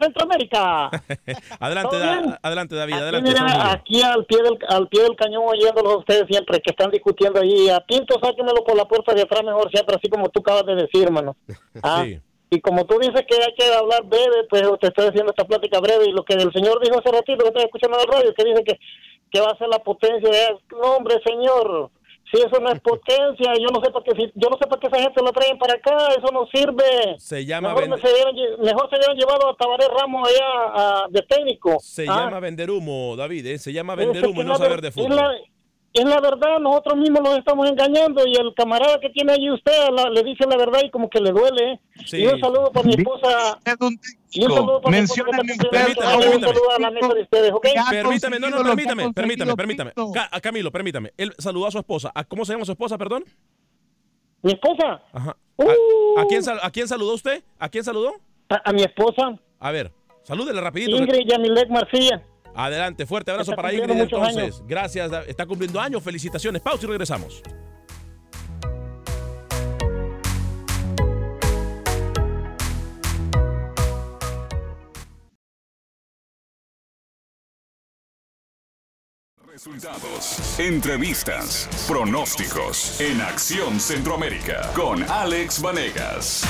[0.00, 0.86] Centroamérica.
[1.60, 3.30] adelante, ¿Todo da- adelante, David, Aquí, adelante.
[3.32, 6.90] mira, aquí al pie del al pie del cañón oyéndolos a ustedes siempre que están
[6.92, 7.68] discutiendo ahí.
[7.68, 10.76] A Pinto sáquenmelo por la puerta de atrás mejor siempre, así como tú acabas de
[10.76, 11.36] decir, hermano.
[11.82, 12.20] Ah, Sí.
[12.54, 15.80] Y como tú dices que hay que hablar breve, pues te estoy haciendo esta plática
[15.80, 16.04] breve.
[16.08, 18.44] Y lo que el señor dijo hace ratito, que estoy escuchando en el radio, que
[18.44, 18.78] dice que,
[19.30, 20.58] que va a ser la potencia de...
[20.72, 21.90] No, hombre, señor,
[22.30, 24.78] si eso no es potencia, yo no sé para qué, si- yo no sé para
[24.80, 27.16] qué esa gente lo traen para acá, eso no sirve.
[27.16, 31.22] Se llama, Mejor, se hubieran mejor se hubieran llevado a Tabaré Ramos allá a- de
[31.22, 31.78] técnico.
[31.80, 33.58] se Ah, llama vender humo, David, ¿eh?
[33.58, 35.40] se llama es vender humo y es no la saber de es fútbol.
[35.94, 39.72] Es la verdad, nosotros mismos nos estamos engañando y el camarada que tiene allí usted
[39.92, 41.80] la- le dice la verdad y como que le duele.
[42.06, 42.16] Sí.
[42.22, 43.58] Y un saludo para mi esposa.
[44.30, 45.22] Y un saludo para mi esposa.
[45.30, 45.56] a años.
[45.70, 46.34] David.
[46.36, 47.66] Un saludo a la mesa de ustedes, ¿ok?
[47.90, 49.92] Permítame, no, no, permítame, permítame, permítame.
[50.14, 51.12] Ca- a Camilo, permítame.
[51.18, 52.10] Él saludó a su esposa.
[52.14, 53.24] ¿A ¿Cómo se llama su esposa, perdón?
[54.42, 55.36] Mi esposa, Ajá.
[55.56, 56.18] Uh.
[56.18, 57.44] ¿A, a quién, sal- ¿A quién saludó usted?
[57.58, 58.14] ¿A quién saludó?
[58.48, 59.92] a, a mi esposa, A ver,
[60.24, 60.96] salúdele rapidito.
[60.96, 62.22] Ingrid Yamilek Marcilla.
[62.54, 64.62] Adelante, fuerte abrazo para Ingrid entonces.
[64.66, 66.02] Gracias, está cumpliendo años.
[66.02, 66.60] Felicitaciones.
[66.62, 67.42] Pausa y regresamos.
[79.64, 86.42] Resultados, entrevistas, pronósticos en Acción Centroamérica con Alex Vanegas.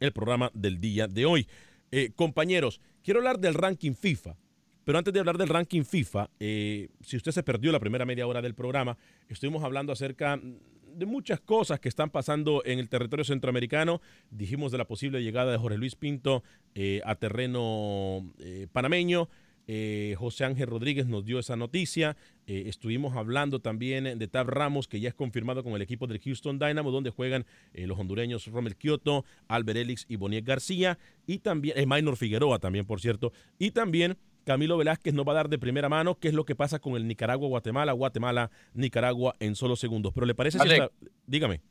[0.00, 1.46] el programa del día de hoy.
[1.90, 4.36] Eh, compañeros, quiero hablar del ranking FIFA.
[4.84, 8.26] Pero antes de hablar del ranking FIFA, eh, si usted se perdió la primera media
[8.26, 13.24] hora del programa, estuvimos hablando acerca de muchas cosas que están pasando en el territorio
[13.24, 14.02] centroamericano.
[14.30, 16.42] Dijimos de la posible llegada de Jorge Luis Pinto
[16.74, 18.30] eh, a terreno
[18.72, 19.30] panameño.
[19.66, 22.16] Eh, José Ángel Rodríguez nos dio esa noticia.
[22.46, 26.20] Eh, estuvimos hablando también de Tab Ramos, que ya es confirmado con el equipo del
[26.20, 30.98] Houston Dynamo, donde juegan eh, los hondureños Romel Kioto, Albert Elix y Boniek García.
[31.26, 33.32] Y también, Minor Figueroa también, por cierto.
[33.58, 36.54] Y también Camilo Velázquez nos va a dar de primera mano qué es lo que
[36.54, 40.12] pasa con el Nicaragua-Guatemala, Guatemala-Nicaragua en solo segundos.
[40.12, 40.90] Pero ¿le parece si esta-
[41.26, 41.62] Dígame.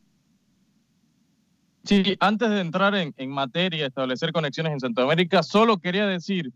[1.84, 6.52] Sí, antes de entrar en, en materia, establecer conexiones en Centroamérica, solo quería decir,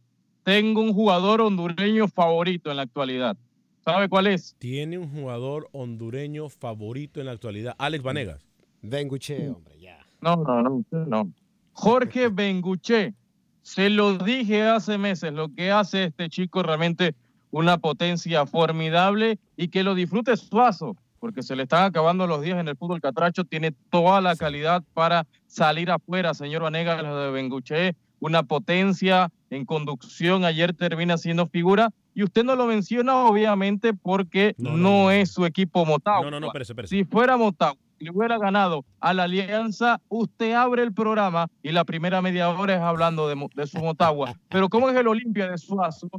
[0.47, 3.35] tengo un jugador hondureño favorito en la actualidad.
[3.83, 4.55] ¿Sabe cuál es?
[4.57, 8.45] Tiene un jugador hondureño favorito en la actualidad, Alex Vanegas.
[8.81, 9.97] Benguche, hombre, ya.
[10.21, 11.33] No, no, no, no.
[11.73, 13.13] Jorge Benguche.
[13.61, 17.13] Se lo dije hace meses, lo que hace este chico realmente
[17.51, 22.57] una potencia formidable y que lo disfrute Suazo, porque se le están acabando los días
[22.57, 27.31] en el fútbol catracho, tiene toda la calidad para salir afuera, señor Vanegas, lo de
[27.31, 33.93] Benguche, una potencia en conducción, ayer termina siendo figura, y usted no lo menciona obviamente
[33.93, 36.25] porque No, es su equipo Motagua.
[36.25, 36.95] No, no, no, espérese, espérese.
[36.95, 41.83] Si fuera Motagua le hubiera ganado a la Alianza, usted abre el programa y la
[41.83, 44.33] primera media hora es hablando de, de su Motagua.
[44.49, 46.09] Pero ¿cómo es el Olimpia de Suazo?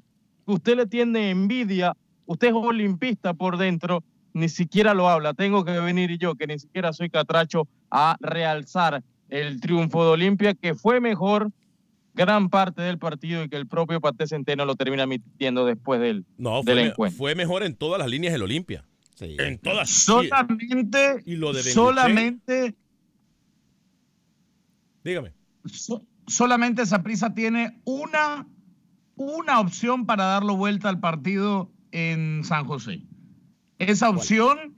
[0.47, 1.95] Usted le tiene envidia,
[2.27, 5.35] usted es olimpista por dentro, ni siquiera lo habla.
[5.35, 10.55] Tengo que venir yo, que ni siquiera soy catracho, a realzar el triunfo de Olimpia,
[10.55, 11.51] que fue mejor
[12.19, 16.27] gran parte del partido y que el propio Pate Centeno lo termina admitiendo después del,
[16.37, 17.17] No, del fue, me- encuentro.
[17.17, 18.85] fue mejor en todas las líneas del Olimpia.
[19.15, 19.37] Sí.
[19.39, 19.89] En todas.
[19.89, 22.75] Solamente, Y lo de solamente,
[25.05, 25.33] Dígame.
[25.65, 28.47] so- solamente Saprissa tiene una,
[29.17, 33.03] una opción para darlo vuelta al partido en San José.
[33.79, 34.75] Esa opción,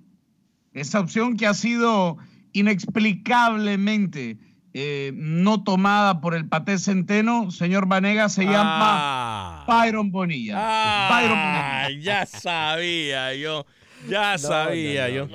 [0.72, 2.18] esa opción que ha sido
[2.52, 4.38] inexplicablemente
[4.74, 11.08] eh, no tomada por el Paté Centeno, señor Vanega, se llama Byron Bonilla.
[11.10, 13.66] Byron Ah, ya sabía yo.
[14.08, 15.28] Ya sabía yo.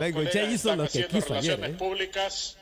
[0.51, 1.59] Hizo lo que quiso ayer.
[1.63, 1.77] ¿eh?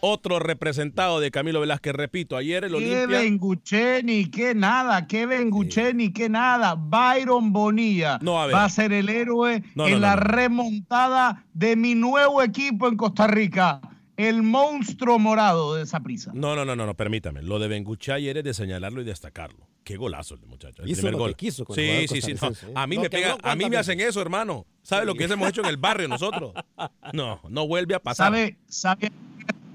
[0.02, 3.20] Otro representado de Camilo Velázquez, repito, ayer el Qué Olimpia.
[3.20, 6.76] Benguche ni qué nada, qué Benguche ni qué nada.
[6.78, 10.28] Byron Bonilla No, a va a ser el héroe No, en no, la no, no.
[10.28, 13.80] remontada de mi nuevo equipo en Costa Rica,
[14.18, 16.32] el monstruo morado de esa prisa.
[16.34, 17.42] No, no, no, no, no, permítame.
[17.42, 19.68] Lo de Benguchá ayer es de señalarlo y destacarlo.
[19.84, 20.84] Qué golazo el de muchacho.
[20.84, 21.36] El Hizo primer lo que gol.
[21.36, 22.34] quiso con sí, sí, sí.
[22.76, 24.66] A mí me pega, a mí ¿cuántas me hacen eso, hermano.
[24.82, 26.54] ¿Sabe lo que hemos hecho en el barrio nosotros?
[27.14, 28.28] No, no vuelve a pasar.
[28.28, 29.12] ¿Sabe, sabe,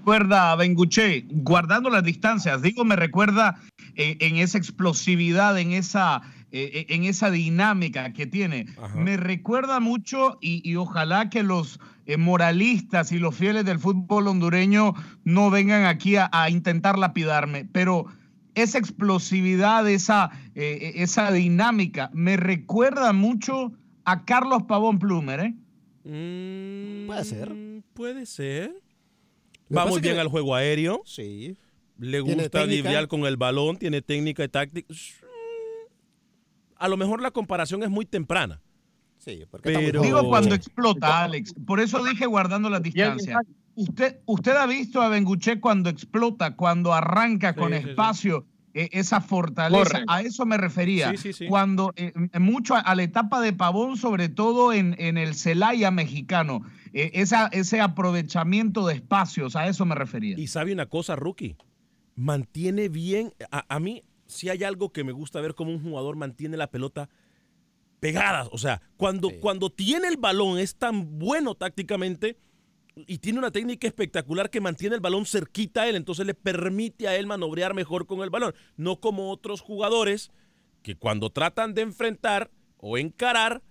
[0.08, 3.60] recuerda a Benguche, guardando las distancias, digo, me recuerda
[3.94, 8.66] eh, en esa explosividad, en esa, eh, en esa dinámica que tiene.
[8.96, 14.28] Me recuerda mucho y, y ojalá que los eh, moralistas y los fieles del fútbol
[14.28, 18.06] hondureño no vengan aquí a, a intentar lapidarme, pero
[18.54, 23.72] esa explosividad, esa, eh, esa dinámica, me recuerda mucho
[24.04, 25.54] a Carlos Pavón Plumer, ¿eh?
[27.06, 27.50] Puede ser.
[27.54, 28.72] Mm, Puede ser.
[29.68, 31.02] que Va pasa muy es que- bien al juego aéreo.
[31.04, 31.56] Sí.
[31.98, 34.94] Le gusta lidiar con el balón, tiene técnica y táctica.
[36.78, 38.60] A lo mejor la comparación es muy temprana.
[39.18, 40.00] Sí, pero...
[40.00, 41.52] Digo cuando explota, Alex.
[41.66, 43.36] Por eso dije guardando las distancias.
[43.74, 47.90] Usted, usted ha visto a Benguche cuando explota, cuando arranca con sí, sí.
[47.90, 49.84] espacio, eh, esa fortaleza.
[49.84, 50.04] Corre.
[50.08, 51.10] A eso me refería.
[51.10, 51.46] Sí, sí, sí.
[51.46, 55.90] Cuando eh, mucho a, a la etapa de Pavón, sobre todo en, en el Celaya
[55.90, 56.62] mexicano,
[56.92, 60.38] eh, esa, ese aprovechamiento de espacios, a eso me refería.
[60.38, 61.56] Y sabe una cosa, Rookie,
[62.16, 66.14] mantiene bien, a, a mí si hay algo que me gusta ver como un jugador
[66.14, 67.08] mantiene la pelota
[67.98, 72.36] pegada, o sea, cuando, cuando tiene el balón es tan bueno tácticamente
[72.94, 77.08] y tiene una técnica espectacular que mantiene el balón cerquita a él, entonces le permite
[77.08, 80.30] a él manobrear mejor con el balón, no como otros jugadores
[80.82, 83.62] que cuando tratan de enfrentar o encarar,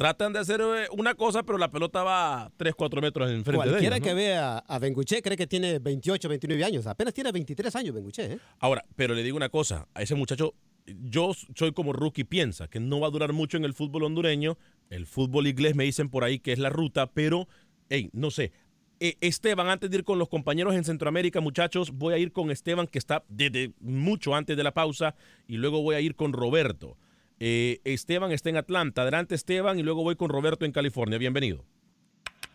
[0.00, 3.70] tratan de hacer eh, una cosa, pero la pelota va 3, 4 metros enfrente de
[3.70, 4.08] Cualquiera ellos.
[4.08, 4.16] que ¿no?
[4.16, 6.86] vea a Benguche cree que tiene 28, 29 años.
[6.86, 8.32] Apenas tiene 23 años Benguche.
[8.32, 8.38] ¿eh?
[8.60, 10.54] Ahora, pero le digo una cosa, a ese muchacho,
[10.86, 14.56] yo soy como rookie, piensa que no va a durar mucho en el fútbol hondureño,
[14.88, 17.46] el fútbol inglés me dicen por ahí que es la ruta, pero,
[17.90, 18.52] hey, no sé.
[19.00, 22.50] Eh, Esteban, antes de ir con los compañeros en Centroamérica, muchachos, voy a ir con
[22.50, 25.14] Esteban, que está desde mucho antes de la pausa,
[25.46, 26.96] y luego voy a ir con Roberto.
[27.40, 29.02] Eh, Esteban está en Atlanta.
[29.02, 31.16] Adelante, Esteban, y luego voy con Roberto en California.
[31.16, 31.64] Bienvenido.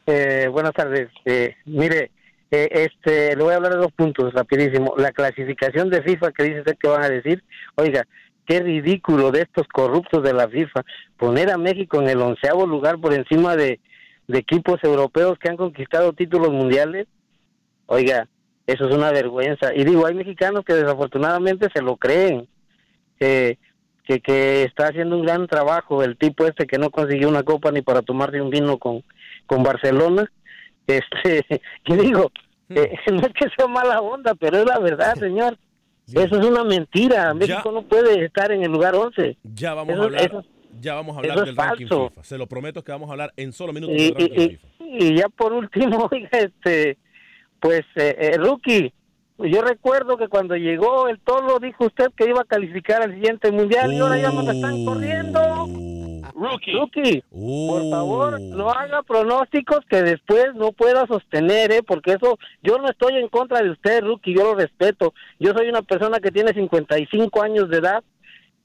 [0.06, 1.10] Eh, buenas tardes.
[1.26, 2.12] Eh, mire,
[2.52, 4.94] eh, este, le voy a hablar de dos puntos rapidísimo.
[4.98, 7.44] La clasificación de FIFA que dice usted que van a decir,
[7.74, 8.06] oiga,
[8.46, 10.86] qué ridículo de estos corruptos de la FIFA
[11.18, 13.80] poner a México en el onceavo lugar por encima de,
[14.28, 17.08] de equipos europeos que han conquistado títulos mundiales.
[17.88, 18.28] Oiga,
[18.68, 19.74] eso es una vergüenza.
[19.74, 22.48] Y digo, hay mexicanos que desafortunadamente se lo creen.
[23.20, 23.58] que
[24.06, 27.72] que, que está haciendo un gran trabajo el tipo este que no consiguió una copa
[27.72, 29.04] ni para tomarse un vino con,
[29.46, 30.32] con Barcelona.
[30.88, 31.44] Este,
[31.84, 32.32] que digo,
[32.70, 35.58] eh, no es que sea mala onda, pero es la verdad, señor.
[36.08, 37.34] Eso es una mentira.
[37.34, 39.38] México no puede estar en el lugar 11.
[39.56, 40.46] Ya vamos Eso- a hablar, eso-
[40.80, 42.10] ya vamos a hablar del ranking falso.
[42.10, 42.24] FIFA.
[42.24, 44.68] Se lo prometo que vamos a hablar en solo minutos Y, del ranking y- FIFA.
[44.80, 46.98] y- y ya por último, oiga, este,
[47.60, 48.94] pues, eh, eh, Rookie,
[49.38, 53.52] yo recuerdo que cuando llegó el Tolo dijo usted que iba a calificar al siguiente
[53.52, 55.68] mundial y ahora ya nos están corriendo.
[56.34, 61.84] Rookie, por favor, no haga pronósticos que después no pueda sostener, ¿eh?
[61.84, 65.14] Porque eso, yo no estoy en contra de usted, Rookie, yo lo respeto.
[65.40, 68.04] Yo soy una persona que tiene 55 años de edad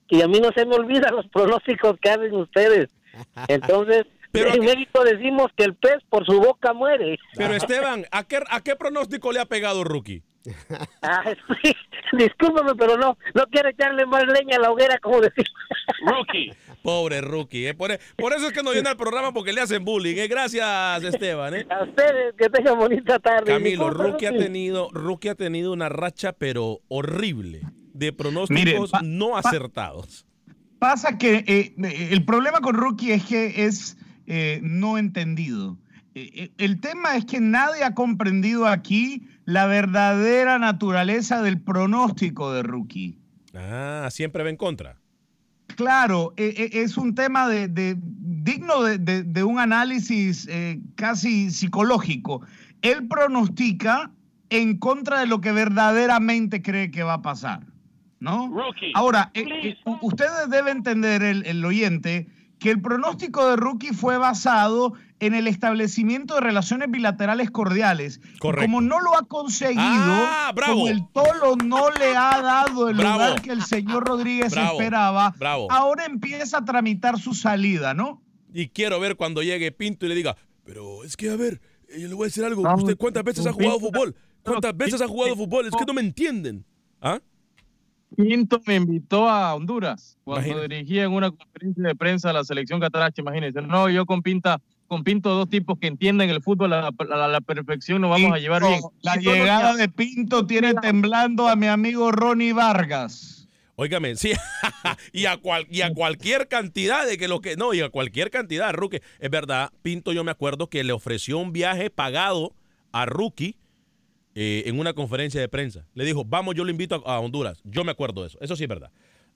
[0.09, 2.90] y a mí no se me olvidan los pronósticos que hacen ustedes.
[3.46, 7.18] Entonces, en México decimos que el pez por su boca muere.
[7.37, 10.24] Pero Esteban, ¿a qué, ¿a qué pronóstico le ha pegado Rookie?
[11.03, 11.72] Ah, sí,
[12.16, 15.44] discúlpame, pero no, no quiero echarle más leña a la hoguera, como decir.
[16.07, 16.53] Rookie.
[16.83, 17.66] Pobre Rookie.
[17.68, 17.74] ¿eh?
[17.74, 20.16] Por, por eso es que no viene al programa porque le hacen bullying.
[20.16, 20.29] ¿eh?
[20.29, 21.55] Gracias, Esteban.
[21.55, 21.66] ¿eh?
[21.70, 23.53] A ustedes, que tengan bonita tarde.
[23.53, 27.61] Camilo, Rookie ha tenido, Rookie ha tenido una racha, pero horrible,
[27.92, 30.26] de Mire, pronósticos pa- no pa- acertados.
[30.78, 31.74] Pasa que eh,
[32.12, 35.76] el problema con Rookie es que es eh, no entendido.
[36.14, 42.52] Eh, eh, el tema es que nadie ha comprendido aquí la verdadera naturaleza del pronóstico
[42.52, 43.18] de Rookie.
[43.54, 44.96] Ah, siempre va en contra.
[45.76, 50.80] Claro, eh, eh, es un tema de, de- digno de, de- de un análisis eh,
[50.96, 52.42] casi psicológico.
[52.82, 54.11] Él pronostica
[54.50, 57.61] en contra de lo que verdaderamente cree que va a pasar,
[58.18, 58.50] ¿no?
[58.94, 59.76] Ahora, eh, eh,
[60.50, 62.26] deben entender, el, el oyente,
[62.61, 68.20] que el pronóstico de Rookie fue basado en el establecimiento de relaciones bilaterales cordiales.
[68.38, 68.64] Correcto.
[68.66, 70.74] Como no lo ha conseguido, Ah, bravo.
[70.74, 73.18] como el Tolo no le ha dado el Bravo.
[73.18, 75.66] lugar que el señor Rodríguez Bravo, esperaba, bravo.
[75.70, 78.22] ahora empieza a tramitar su salida, ¿no?
[78.52, 82.00] Y quiero ver cuando llegue Pinto y le diga, pero es que a ver, eh,
[82.00, 82.62] yo le voy a decir algo.
[82.74, 84.14] ¿Usted cuántas veces ha jugado fútbol?
[84.42, 85.66] ¿Cuántas veces ha jugado fútbol?
[85.66, 86.64] Es que no me entienden.
[87.02, 87.20] ¿Ah?
[88.16, 90.74] Pinto me invitó a Honduras cuando Imagínate.
[90.74, 93.62] dirigía en una conferencia de prensa a la selección cataracha, imagínense.
[93.62, 97.28] No, yo con Pinta, con Pinto, dos tipos que entienden el fútbol a la, a
[97.28, 98.80] la perfección, nos vamos a llevar bien.
[99.02, 103.48] La que llegada de Pinto tiene temblando a mi amigo Ronnie Vargas.
[103.76, 104.32] Óigame, sí.
[105.12, 107.56] y, a cual- y a cualquier cantidad de que lo que.
[107.56, 109.00] No, y a cualquier cantidad, Rookie.
[109.20, 112.52] Es verdad, Pinto, yo me acuerdo que le ofreció un viaje pagado
[112.92, 113.56] a Rookie
[114.35, 115.87] eh, en una conferencia de prensa.
[115.95, 117.61] Le dijo, vamos, yo lo invito a, a Honduras.
[117.64, 118.39] Yo me acuerdo de eso.
[118.41, 118.91] Eso sí es verdad.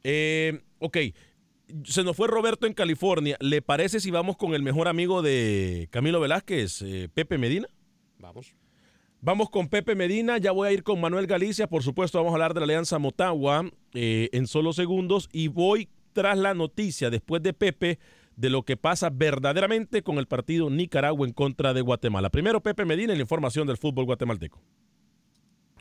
[0.05, 0.99] Eh, ok.
[1.85, 3.37] Se nos fue Roberto en California.
[3.41, 7.69] ¿Le parece si vamos con el mejor amigo de Camilo Velázquez, eh, Pepe Medina?
[8.19, 8.55] Vamos.
[9.21, 12.35] Vamos con Pepe Medina, ya voy a ir con Manuel Galicia, por supuesto vamos a
[12.35, 13.65] hablar de la Alianza Motagua
[13.95, 17.99] eh, en solo segundos y voy tras la noticia después de Pepe
[18.37, 22.29] de lo que pasa verdaderamente con el partido Nicaragua en contra de Guatemala.
[22.29, 24.61] Primero Pepe Medina en la información del fútbol guatemalteco.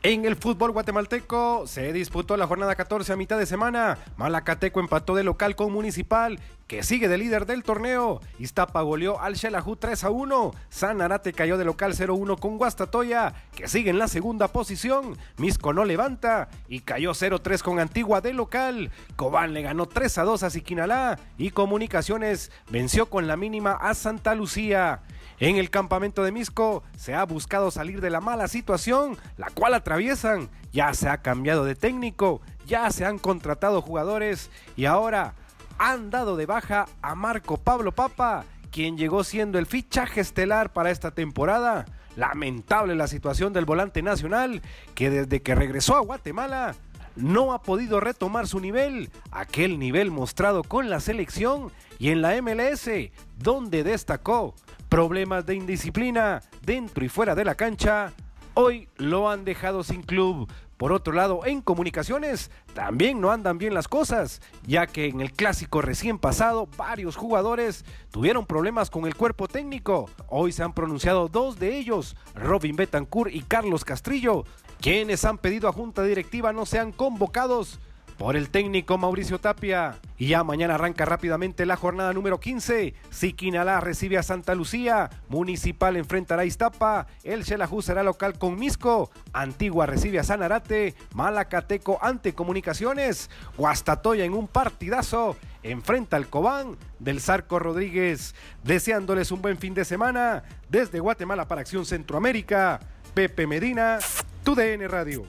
[0.06, 3.98] En el fútbol guatemalteco se disputó la jornada 14 a mitad de semana.
[4.18, 8.20] Malacateco empató de local con Municipal, que sigue de líder del torneo.
[8.38, 10.52] Iztapa goleó al Xelajú 3 a 1.
[10.68, 15.18] Sanarate cayó de local 0-1 con Guastatoya, que sigue en la segunda posición.
[15.38, 18.92] Misco no levanta y cayó 0-3 con Antigua de local.
[19.16, 23.94] Cobán le ganó 3 a 2 a Siquinalá y Comunicaciones venció con la mínima a
[23.94, 25.02] Santa Lucía.
[25.44, 29.74] En el campamento de Misco se ha buscado salir de la mala situación, la cual
[29.74, 30.48] atraviesan.
[30.72, 35.34] Ya se ha cambiado de técnico, ya se han contratado jugadores y ahora
[35.78, 40.92] han dado de baja a Marco Pablo Papa, quien llegó siendo el fichaje estelar para
[40.92, 41.88] esta temporada.
[42.16, 44.62] Lamentable la situación del volante nacional,
[44.96, 46.74] que desde que regresó a Guatemala
[47.18, 51.70] no ha podido retomar su nivel, aquel nivel mostrado con la selección
[52.00, 52.90] y en la MLS,
[53.38, 54.56] donde destacó
[54.94, 58.14] problemas de indisciplina dentro y fuera de la cancha,
[58.54, 60.48] hoy lo han dejado sin club.
[60.78, 65.32] Por otro lado, en comunicaciones también no andan bien las cosas, ya que en el
[65.32, 70.12] clásico recién pasado varios jugadores tuvieron problemas con el cuerpo técnico.
[70.28, 74.44] Hoy se han pronunciado dos de ellos, Robin Betancourt y Carlos Castrillo,
[74.80, 77.80] quienes han pedido a junta directiva no sean convocados
[78.18, 80.00] por el técnico Mauricio Tapia.
[80.18, 82.94] Y ya mañana arranca rápidamente la jornada número 15.
[83.10, 85.10] Siquinalá recibe a Santa Lucía.
[85.30, 87.08] Municipal enfrentará a Iztapa.
[87.24, 89.10] El Xelajú será local con Misco.
[89.34, 90.96] Antigua recibe a Sanarate.
[91.14, 93.30] Malacateco ante Comunicaciones.
[93.58, 95.36] Guastatoya en un partidazo.
[95.64, 98.36] Enfrenta al Cobán del Zarco Rodríguez.
[98.64, 100.44] Deseándoles un buen fin de semana.
[100.70, 102.80] Desde Guatemala para Acción Centroamérica.
[103.14, 104.00] Pepe Medina,
[104.44, 105.24] tu DN Radio.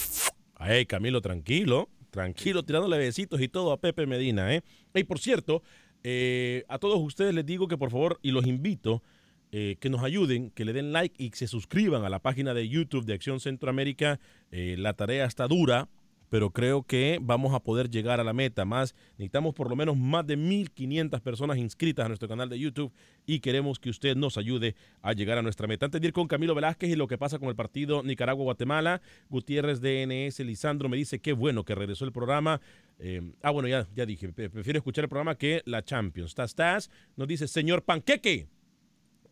[0.56, 4.62] Ay, Camilo, tranquilo, tranquilo, tirándole besitos y todo a Pepe Medina, ¿eh?
[4.94, 5.64] Y por cierto,
[6.04, 9.02] eh, a todos ustedes les digo que por favor, y los invito,
[9.50, 12.54] eh, que nos ayuden, que le den like y que se suscriban a la página
[12.54, 14.20] de YouTube de Acción Centroamérica.
[14.52, 15.88] Eh, la tarea está dura,
[16.34, 18.64] pero creo que vamos a poder llegar a la meta.
[18.64, 22.92] Más, necesitamos por lo menos más de 1.500 personas inscritas a nuestro canal de YouTube
[23.24, 25.86] y queremos que usted nos ayude a llegar a nuestra meta.
[25.86, 29.80] Antes de ir con Camilo Velázquez y lo que pasa con el partido Nicaragua-Guatemala, Gutiérrez
[29.80, 32.60] DNS, Lisandro me dice qué bueno que regresó el programa.
[32.98, 36.34] Eh, ah, bueno, ya, ya dije, pre- prefiero escuchar el programa que la Champions.
[36.34, 38.48] Taz Taz nos dice, señor Panqueque.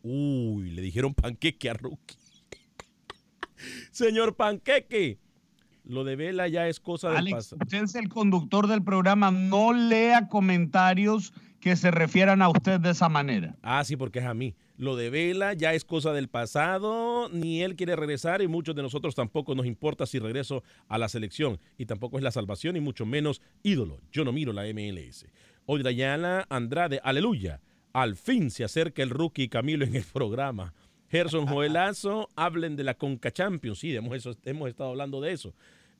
[0.03, 2.15] Uy, le dijeron panqueque a Rookie.
[3.91, 5.19] señor Panqueque.
[5.85, 7.59] Lo de Vela ya es cosa del Alex, pasado.
[7.61, 12.91] usted es el conductor del programa, no lea comentarios que se refieran a usted de
[12.91, 13.55] esa manera.
[13.61, 14.55] Ah, sí, porque es a mí.
[14.77, 18.81] Lo de Vela ya es cosa del pasado, ni él quiere regresar y muchos de
[18.81, 21.59] nosotros tampoco nos importa si regreso a la selección.
[21.77, 24.01] Y tampoco es la salvación y mucho menos ídolo.
[24.11, 25.25] Yo no miro la MLS.
[25.65, 27.61] Hoy Dayana Andrade, aleluya.
[27.93, 30.73] Al fin se acerca el rookie Camilo en el programa.
[31.13, 33.77] Gerson Joelazo, hablen de la Conca Champions.
[33.77, 35.53] Sí, hemos, hemos estado hablando de eso.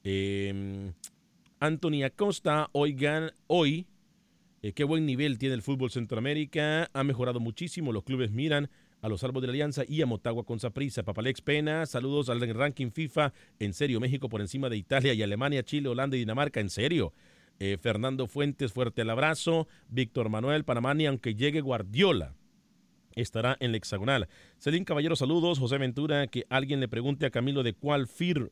[0.03, 0.91] Eh,
[1.59, 3.86] Anthony Acosta, oigan, hoy
[4.64, 6.89] eh, qué buen nivel tiene el fútbol Centroamérica.
[6.93, 7.93] Ha mejorado muchísimo.
[7.93, 8.72] Los clubes miran
[9.03, 11.03] a los Salvos de la Alianza y a Motagua con Saprissa.
[11.03, 13.34] Papalex Pena, saludos al ranking FIFA.
[13.59, 16.59] En serio, México por encima de Italia y Alemania, Chile, Holanda y Dinamarca.
[16.59, 17.14] En serio.
[17.59, 19.68] Eh, Fernando Fuentes, fuerte el abrazo.
[19.89, 22.34] Víctor Manuel, Panamá, ni aunque llegue Guardiola.
[23.16, 24.28] Estará en la hexagonal.
[24.57, 25.59] Celín Caballero, saludos.
[25.59, 28.51] José Ventura, que alguien le pregunte a Camilo de cuál FIR,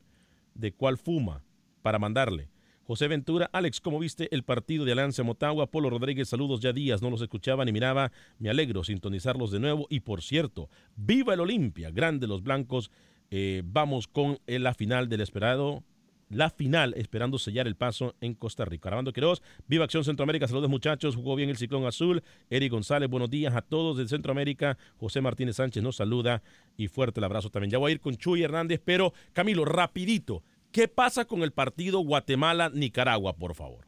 [0.56, 1.44] de cuál fuma,
[1.82, 2.50] para mandarle.
[2.84, 5.68] José Ventura, Alex, ¿cómo viste el partido de Alianza Motagua?
[5.68, 9.88] Polo Rodríguez, saludos ya días, no los escuchaba ni miraba, me alegro sintonizarlos de nuevo.
[9.90, 12.92] Y por cierto, viva el Olimpia, grande los blancos.
[13.30, 15.84] Eh, vamos con eh, la final del esperado
[16.32, 18.90] la final, esperando sellar el paso en Costa Rica.
[18.90, 22.24] Armando Quiroz, Viva Acción Centroamérica, saludos muchachos, jugó bien el Ciclón Azul.
[22.50, 24.78] Eric González, buenos días a todos de Centroamérica.
[24.98, 26.42] José Martínez Sánchez nos saluda
[26.78, 27.72] y fuerte el abrazo también.
[27.72, 32.00] Ya voy a ir con Chuy Hernández, pero Camilo, rapidito, ¿qué pasa con el partido
[32.00, 33.86] Guatemala-Nicaragua, por favor?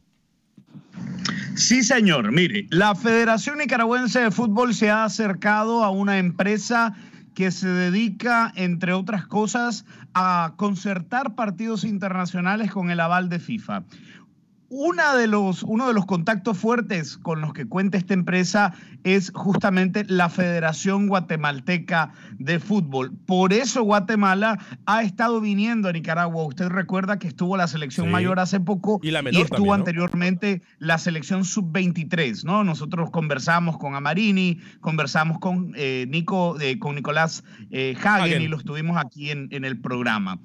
[1.56, 2.32] Sí, señor.
[2.32, 6.96] Mire, la Federación Nicaragüense de Fútbol se ha acercado a una empresa
[7.34, 13.82] que se dedica, entre otras cosas, a concertar partidos internacionales con el aval de FIFA.
[14.70, 19.30] Una de los, uno de los contactos fuertes con los que cuenta esta empresa es
[19.34, 23.12] justamente la Federación Guatemalteca de Fútbol.
[23.26, 26.44] Por eso Guatemala ha estado viniendo a Nicaragua.
[26.46, 28.12] Usted recuerda que estuvo la selección Sí.
[28.12, 29.74] mayor hace poco Y la menor estuvo también, ¿no?
[29.74, 32.64] anteriormente la selección sub-23, ¿no?
[32.64, 38.42] Nosotros conversamos con Amarini, conversamos con eh, Nico, eh, con Nicolás eh, Hagen, Hagen.
[38.42, 40.38] y lo estuvimos aquí en, en el programa.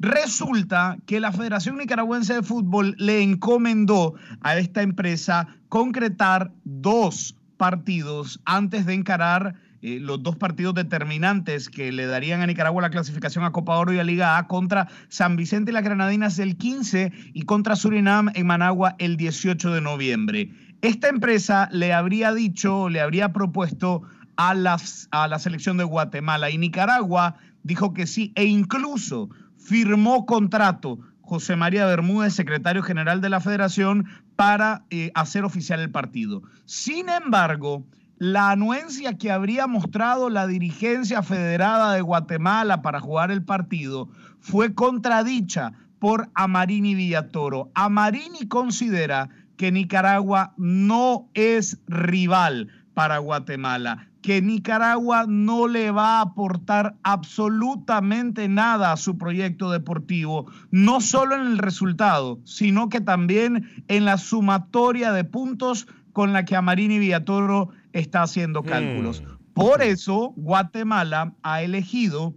[0.00, 8.40] Resulta que la Federación Nicaragüense de Fútbol le encomendó a esta empresa concretar dos partidos
[8.44, 13.44] antes de encarar eh, los dos partidos determinantes que le darían a Nicaragua la clasificación
[13.44, 17.12] a Copa Oro y a Liga A contra San Vicente y las Granadinas el 15
[17.32, 20.50] y contra Surinam en Managua el 18 de noviembre.
[20.80, 24.02] Esta empresa le habría dicho, le habría propuesto
[24.36, 29.28] a, las, a la selección de Guatemala y Nicaragua dijo que sí e incluso
[29.68, 35.90] firmó contrato José María Bermúdez, secretario general de la federación, para eh, hacer oficial el
[35.90, 36.42] partido.
[36.64, 37.84] Sin embargo,
[38.16, 44.08] la anuencia que habría mostrado la dirigencia federada de Guatemala para jugar el partido
[44.40, 47.70] fue contradicha por Amarini Villatoro.
[47.74, 56.22] Amarini considera que Nicaragua no es rival para Guatemala, que Nicaragua no le va a
[56.22, 63.84] aportar absolutamente nada a su proyecto deportivo, no solo en el resultado, sino que también
[63.88, 69.22] en la sumatoria de puntos con la que Amarini Villatoro está haciendo cálculos.
[69.54, 72.34] Por eso, Guatemala ha elegido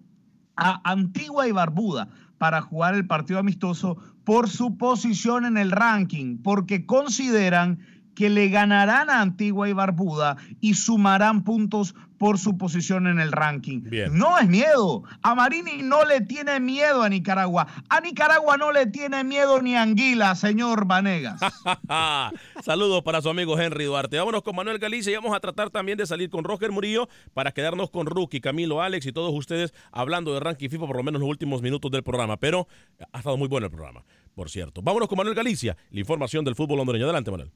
[0.55, 6.37] a Antigua y Barbuda para jugar el partido amistoso por su posición en el ranking,
[6.37, 7.79] porque consideran
[8.15, 13.31] que le ganarán a Antigua y Barbuda y sumarán puntos por su posición en el
[13.31, 13.81] ranking.
[14.11, 15.01] No es miedo.
[15.23, 17.65] A Marini no le tiene miedo a Nicaragua.
[17.89, 21.41] A Nicaragua no le tiene miedo ni Anguila, señor Vanegas.
[22.63, 24.19] Saludos para su amigo Henry Duarte.
[24.19, 27.53] Vámonos con Manuel Galicia y vamos a tratar también de salir con Roger Murillo para
[27.53, 31.21] quedarnos con Rookie, Camilo, Alex y todos ustedes hablando de ranking FIFA por lo menos
[31.21, 32.37] los últimos minutos del programa.
[32.37, 32.67] Pero
[33.11, 34.05] ha estado muy bueno el programa,
[34.35, 34.83] por cierto.
[34.83, 37.05] Vámonos con Manuel Galicia, la información del fútbol hondureño.
[37.05, 37.51] Adelante, Manuel.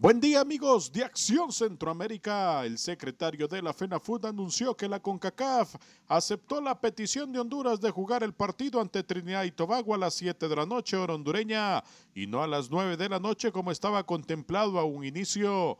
[0.00, 2.64] Buen día amigos de Acción Centroamérica.
[2.64, 5.74] El secretario de la FENAFUT anunció que la CONCACAF
[6.06, 10.14] aceptó la petición de Honduras de jugar el partido ante Trinidad y Tobago a las
[10.14, 11.82] 7 de la noche hora hondureña
[12.14, 15.78] y no a las 9 de la noche como estaba contemplado a un inicio.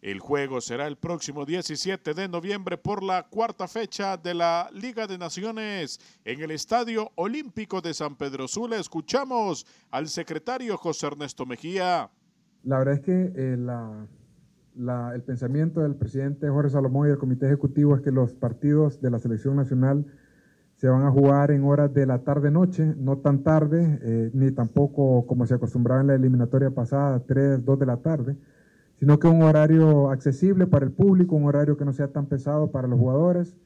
[0.00, 5.08] El juego será el próximo 17 de noviembre por la cuarta fecha de la Liga
[5.08, 8.76] de Naciones en el Estadio Olímpico de San Pedro Sula.
[8.76, 12.08] Escuchamos al secretario José Ernesto Mejía.
[12.64, 13.56] La verdad es que eh,
[15.14, 19.10] el pensamiento del presidente Jorge Salomón y del comité ejecutivo es que los partidos de
[19.10, 20.06] la selección nacional
[20.78, 25.26] se van a jugar en horas de la tarde-noche, no tan tarde, eh, ni tampoco
[25.26, 28.36] como se acostumbraba en la eliminatoria pasada, 3, 2 de la tarde,
[28.94, 32.70] sino que un horario accesible para el público, un horario que no sea tan pesado
[32.70, 33.56] para los jugadores.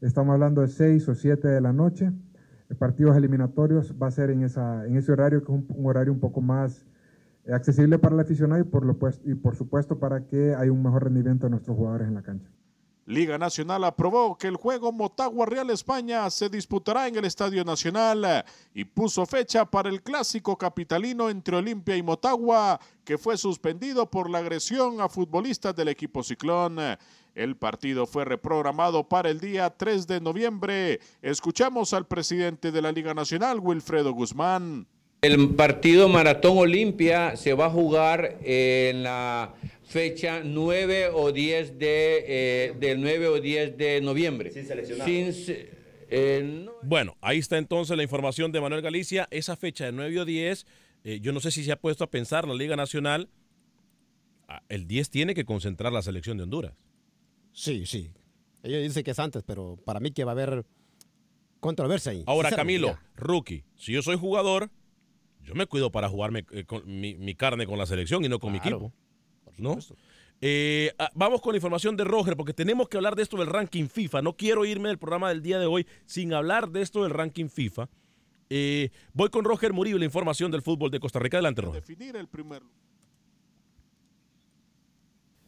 [0.00, 2.12] Estamos hablando de 6 o 7 de la noche.
[2.78, 6.86] Partidos eliminatorios va a ser en, ese horario, que es un, horario un poco más
[7.52, 10.82] accesible para el aficionado y por, lo pues- y por supuesto para que haya un
[10.82, 12.48] mejor rendimiento de nuestros jugadores en la cancha.
[13.06, 18.44] Liga Nacional aprobó que el juego Motagua Real España se disputará en el Estadio Nacional
[18.72, 24.30] y puso fecha para el clásico capitalino entre Olimpia y Motagua, que fue suspendido por
[24.30, 26.76] la agresión a futbolistas del equipo Ciclón.
[27.34, 31.00] El partido fue reprogramado para el día 3 de noviembre.
[31.20, 34.86] Escuchamos al presidente de la Liga Nacional, Wilfredo Guzmán.
[35.22, 39.54] El partido Maratón Olimpia se va a jugar en la
[39.84, 44.50] fecha 9 o 10 de, eh, del 9 o 10 de noviembre.
[44.50, 44.66] Sin
[46.82, 49.28] Bueno, ahí está entonces la información de Manuel Galicia.
[49.30, 50.66] Esa fecha de 9 o 10,
[51.04, 53.28] eh, yo no sé si se ha puesto a pensar la Liga Nacional.
[54.48, 56.72] ah, El 10 tiene que concentrar la selección de Honduras.
[57.52, 58.10] Sí, sí.
[58.62, 60.64] Ella dice que es antes, pero para mí que va a haber
[61.60, 62.24] controversia ahí.
[62.26, 64.70] Ahora, Camilo, rookie, si yo soy jugador,
[65.44, 68.38] yo me cuido para jugarme eh, con mi, mi carne con la selección y no
[68.38, 68.92] con mi equipo.
[69.58, 69.78] ¿No?
[70.40, 73.48] Eh, ah, vamos con la información de Roger, porque tenemos que hablar de esto del
[73.48, 74.22] ranking FIFA.
[74.22, 77.48] No quiero irme del programa del día de hoy sin hablar de esto del ranking
[77.48, 77.88] FIFA.
[78.48, 81.36] Eh, voy con Roger Murillo, la información del fútbol de Costa Rica.
[81.36, 81.82] Adelante, Roger.
[81.82, 82.62] Definir el primer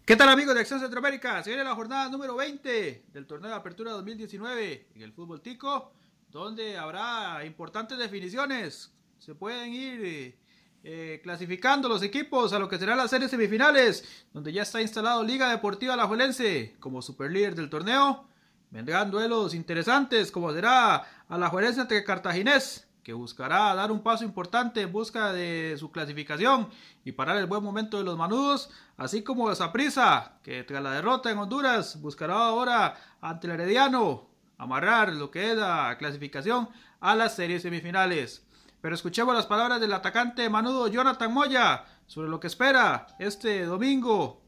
[0.05, 1.43] ¿Qué tal amigos de Acción Centroamérica?
[1.45, 5.93] Se viene la jornada número 20 del torneo de apertura 2019 en el fútbol tico,
[6.29, 8.93] donde habrá importantes definiciones.
[9.25, 10.37] Se pueden ir eh,
[10.83, 15.23] eh, clasificando los equipos a lo que serán las series semifinales, donde ya está instalado
[15.23, 18.27] Liga Deportiva Alajuelense como superlíder del torneo.
[18.73, 24.91] Vendrán duelos interesantes, como será Alajuelense ante Cartaginés, que buscará dar un paso importante en
[24.91, 26.69] busca de su clasificación
[27.05, 31.31] y parar el buen momento de los manudos, así como Saprissa, que tras la derrota
[31.31, 36.69] en Honduras buscará ahora ante el Herediano amarrar lo que es la clasificación
[36.99, 38.49] a las series semifinales.
[38.83, 44.41] Pero escuchemos las palabras del atacante manudo Jonathan Moya sobre lo que espera este domingo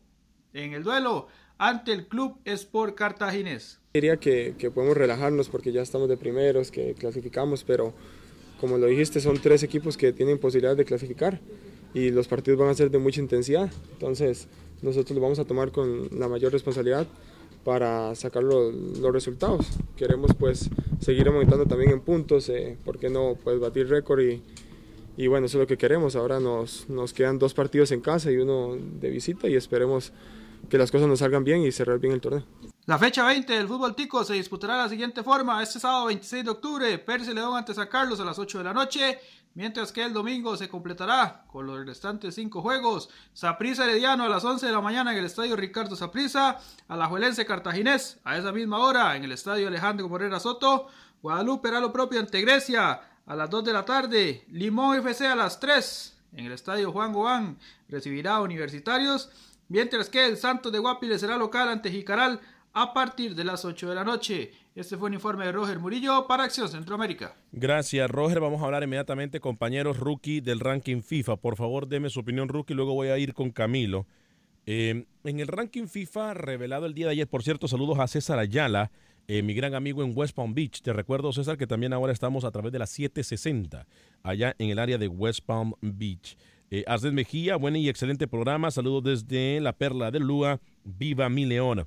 [0.52, 3.78] en el duelo ante el Club Sport Cartaginés.
[3.94, 7.94] Diría que, que podemos relajarnos porque ya estamos de primeros, que clasificamos, pero
[8.60, 11.40] como lo dijiste, son tres equipos que tienen posibilidad de clasificar
[11.94, 13.70] y los partidos van a ser de mucha intensidad.
[13.92, 14.48] Entonces,
[14.82, 17.06] nosotros lo vamos a tomar con la mayor responsabilidad
[17.62, 19.66] para sacar lo- los resultados.
[19.96, 20.68] Queremos pues
[21.04, 23.36] seguir aumentando también en puntos, eh, ¿por qué no?
[23.44, 24.20] Pues batir récord
[25.16, 26.16] y, bueno, eso es lo que queremos.
[26.16, 30.12] Ahora nos, nos quedan dos partidos en casa y uno de visita y esperemos
[30.68, 32.44] que las cosas nos salgan bien y cerrar bien el torneo.
[32.86, 35.62] La fecha 20 del fútbol tico se disputará de la siguiente forma.
[35.62, 38.72] Este sábado 26 de octubre, Pérez León ante San Carlos a las 8 de la
[38.72, 39.18] noche.
[39.54, 43.08] Mientras que el domingo se completará con los restantes cinco juegos.
[43.32, 46.58] Saprissa Herediano a las 11 de la mañana en el estadio Ricardo Saprissa.
[46.88, 50.88] Alajuelense Cartaginés a esa misma hora en el estadio Alejandro Morera Soto.
[51.22, 54.44] Guadalupe hará lo propio ante Grecia a las 2 de la tarde.
[54.50, 57.56] Limón FC a las 3 en el estadio Juan Gobán
[57.88, 59.30] recibirá Universitarios.
[59.68, 62.40] Mientras que el Santos de Guapiles será local ante Jicaral
[62.72, 64.52] a partir de las 8 de la noche.
[64.74, 67.36] Este fue un informe de Roger Murillo para Acción Centroamérica.
[67.52, 68.40] Gracias, Roger.
[68.40, 71.36] Vamos a hablar inmediatamente, compañeros rookie del ranking FIFA.
[71.36, 74.04] Por favor, deme su opinión rookie, luego voy a ir con Camilo.
[74.66, 78.40] Eh, en el ranking FIFA revelado el día de ayer, por cierto, saludos a César
[78.40, 78.90] Ayala,
[79.28, 80.82] eh, mi gran amigo en West Palm Beach.
[80.82, 83.86] Te recuerdo, César, que también ahora estamos a través de la 760,
[84.24, 86.36] allá en el área de West Palm Beach.
[86.72, 88.72] Eh, Mejía, buen y excelente programa.
[88.72, 90.60] Saludos desde la Perla del Lua.
[90.82, 91.86] Viva mi leona.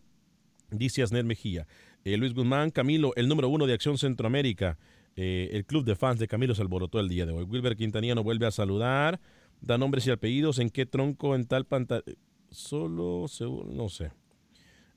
[0.69, 1.67] Dice Asner Mejía.
[2.07, 4.77] Eh, Luis Guzmán, Camilo, el número uno de Acción Centroamérica.
[5.17, 7.43] Eh, el club de fans de Camilo se alborotó el día de hoy.
[7.43, 9.19] Wilber Quintaniano vuelve a saludar.
[9.59, 10.59] Da nombres y apellidos.
[10.59, 12.03] ¿En qué tronco en tal pantalla?
[12.49, 13.25] Solo,
[13.73, 14.13] no sé.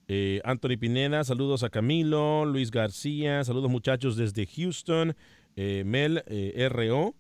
[0.07, 2.45] Eh, Anthony Pineda, saludos a Camilo.
[2.45, 5.17] Luis García, saludos muchachos desde Houston.
[5.57, 6.23] Mel
[6.71, 7.17] RO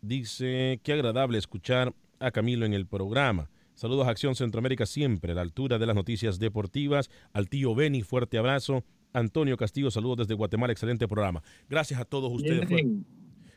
[0.00, 3.50] dice, qué agradable escuchar a Camilo en el programa.
[3.80, 7.08] Saludos a Acción Centroamérica siempre, a la altura de las noticias deportivas.
[7.32, 8.84] Al tío Beni, fuerte abrazo.
[9.14, 11.42] Antonio Castillo, saludos desde Guatemala, excelente programa.
[11.66, 12.68] Gracias a todos ustedes.
[12.68, 12.84] Fue-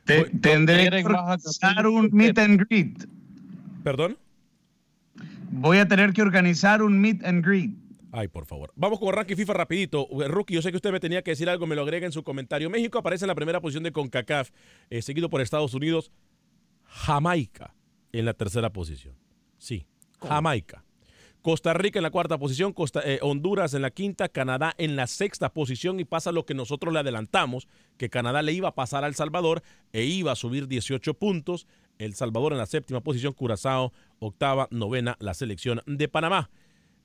[0.05, 3.05] Te- fue- tendré que organizar un meet and greet.
[3.83, 4.17] ¿Perdón?
[5.51, 7.75] Voy a tener que organizar un meet and greet.
[8.13, 8.71] Ay, por favor.
[8.77, 10.07] Vamos con ranking FIFA rapidito.
[10.23, 12.13] Eh, Rookie, yo sé que usted me tenía que decir algo, me lo agrega en
[12.13, 12.69] su comentario.
[12.69, 14.51] México aparece en la primera posición de CONCACAF,
[14.89, 16.13] eh, seguido por Estados Unidos.
[16.85, 17.75] Jamaica
[18.13, 19.15] en la tercera posición.
[19.57, 19.85] Sí,
[20.27, 20.83] Jamaica.
[21.43, 25.07] Costa Rica en la cuarta posición, Costa, eh, Honduras en la quinta, Canadá en la
[25.07, 27.67] sexta posición y pasa lo que nosotros le adelantamos,
[27.97, 29.61] que Canadá le iba a pasar a El Salvador
[29.91, 31.67] e iba a subir 18 puntos.
[31.97, 36.49] El Salvador en la séptima posición, Curazao octava, novena, la selección de Panamá.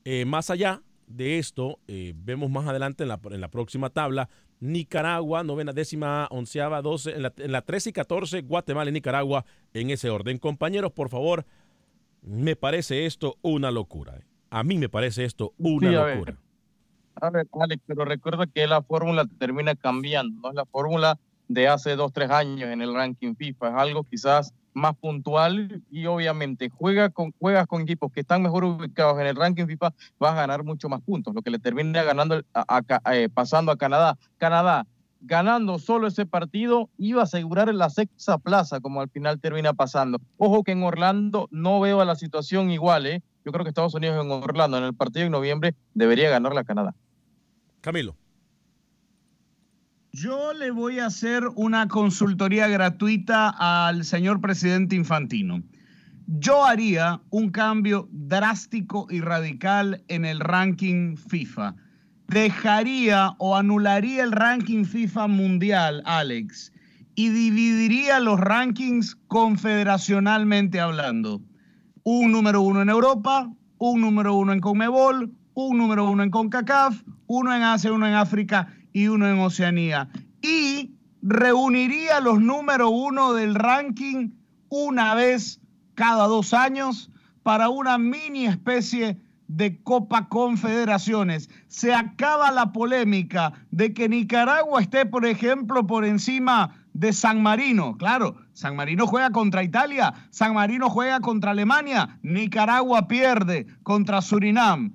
[0.04, 4.28] Eh, más allá de esto, eh, vemos más adelante en la, en la próxima tabla,
[4.60, 9.44] Nicaragua, novena, décima, onceava, doce, en la, en la 13 y 14, Guatemala y Nicaragua
[9.74, 10.38] en ese orden.
[10.38, 11.44] Compañeros, por favor,
[12.22, 14.16] me parece esto una locura.
[14.16, 14.24] eh.
[14.50, 16.14] A mí me parece esto una Sí, a ver.
[16.16, 16.36] locura.
[17.20, 21.66] A ver, Alex, pero recuerda que la fórmula termina cambiando, no es la fórmula de
[21.66, 26.68] hace dos, tres años en el ranking FIFA, es algo quizás más puntual y obviamente
[26.70, 30.36] juega con, juegas con equipos que están mejor ubicados en el ranking FIFA, vas a
[30.36, 33.76] ganar mucho más puntos, lo que le termina ganando a- a Ca- eh, pasando a
[33.76, 34.16] Canadá.
[34.36, 34.86] Canadá,
[35.20, 40.20] ganando solo ese partido, iba a asegurar la sexta plaza, como al final termina pasando.
[40.36, 43.22] Ojo que en Orlando no veo a la situación igual, ¿eh?
[43.44, 46.64] Yo creo que Estados Unidos en Orlando, en el partido en noviembre, debería ganar la
[46.64, 46.94] Canadá.
[47.80, 48.16] Camilo.
[50.12, 55.62] Yo le voy a hacer una consultoría gratuita al señor presidente Infantino.
[56.26, 61.74] Yo haría un cambio drástico y radical en el ranking FIFA.
[62.28, 66.72] Dejaría o anularía el ranking FIFA mundial, Alex,
[67.14, 71.40] y dividiría los rankings confederacionalmente hablando.
[72.04, 77.02] Un número uno en Europa, un número uno en Conmebol, un número uno en CONCACAF,
[77.26, 80.08] uno en Asia, uno en África y uno en Oceanía.
[80.42, 84.30] Y reuniría los número uno del ranking
[84.68, 85.60] una vez
[85.94, 87.10] cada dos años
[87.42, 89.18] para una mini especie
[89.48, 91.50] de Copa Confederaciones.
[91.66, 97.96] Se acaba la polémica de que Nicaragua esté, por ejemplo, por encima de San Marino.
[97.96, 104.94] Claro, San Marino juega contra Italia, San Marino juega contra Alemania, Nicaragua pierde contra Surinam.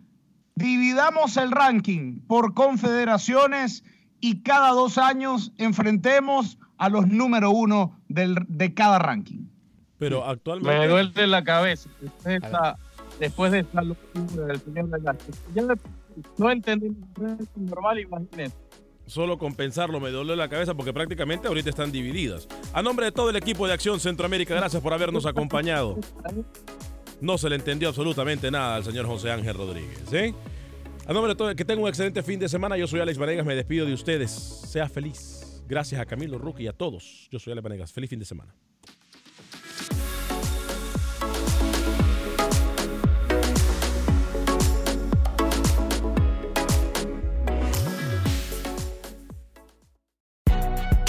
[0.55, 3.83] Dividamos el ranking por confederaciones
[4.19, 9.47] y cada dos años enfrentemos a los número uno del, de cada ranking.
[9.97, 10.77] Pero actualmente.
[10.77, 11.89] Me duele la cabeza.
[13.23, 14.89] Después de esta locura del señor
[15.55, 15.63] Ya
[16.37, 16.91] no entendí
[17.55, 18.53] normal, imagínense.
[19.05, 22.49] Solo con pensarlo me duele la cabeza porque prácticamente ahorita están divididas.
[22.73, 25.97] A nombre de todo el equipo de Acción Centroamérica, gracias por habernos acompañado.
[27.21, 30.11] No se le entendió absolutamente nada al señor José Ángel Rodríguez.
[30.11, 30.33] ¿eh?
[31.07, 32.75] A nombre de todo, que tenga un excelente fin de semana.
[32.75, 34.31] Yo soy Alex Vanegas, me despido de ustedes.
[34.31, 35.63] Sea feliz.
[35.65, 37.29] Gracias a Camilo Ruki y a todos.
[37.31, 37.93] Yo soy Alex Vanegas.
[37.93, 38.53] Feliz fin de semana.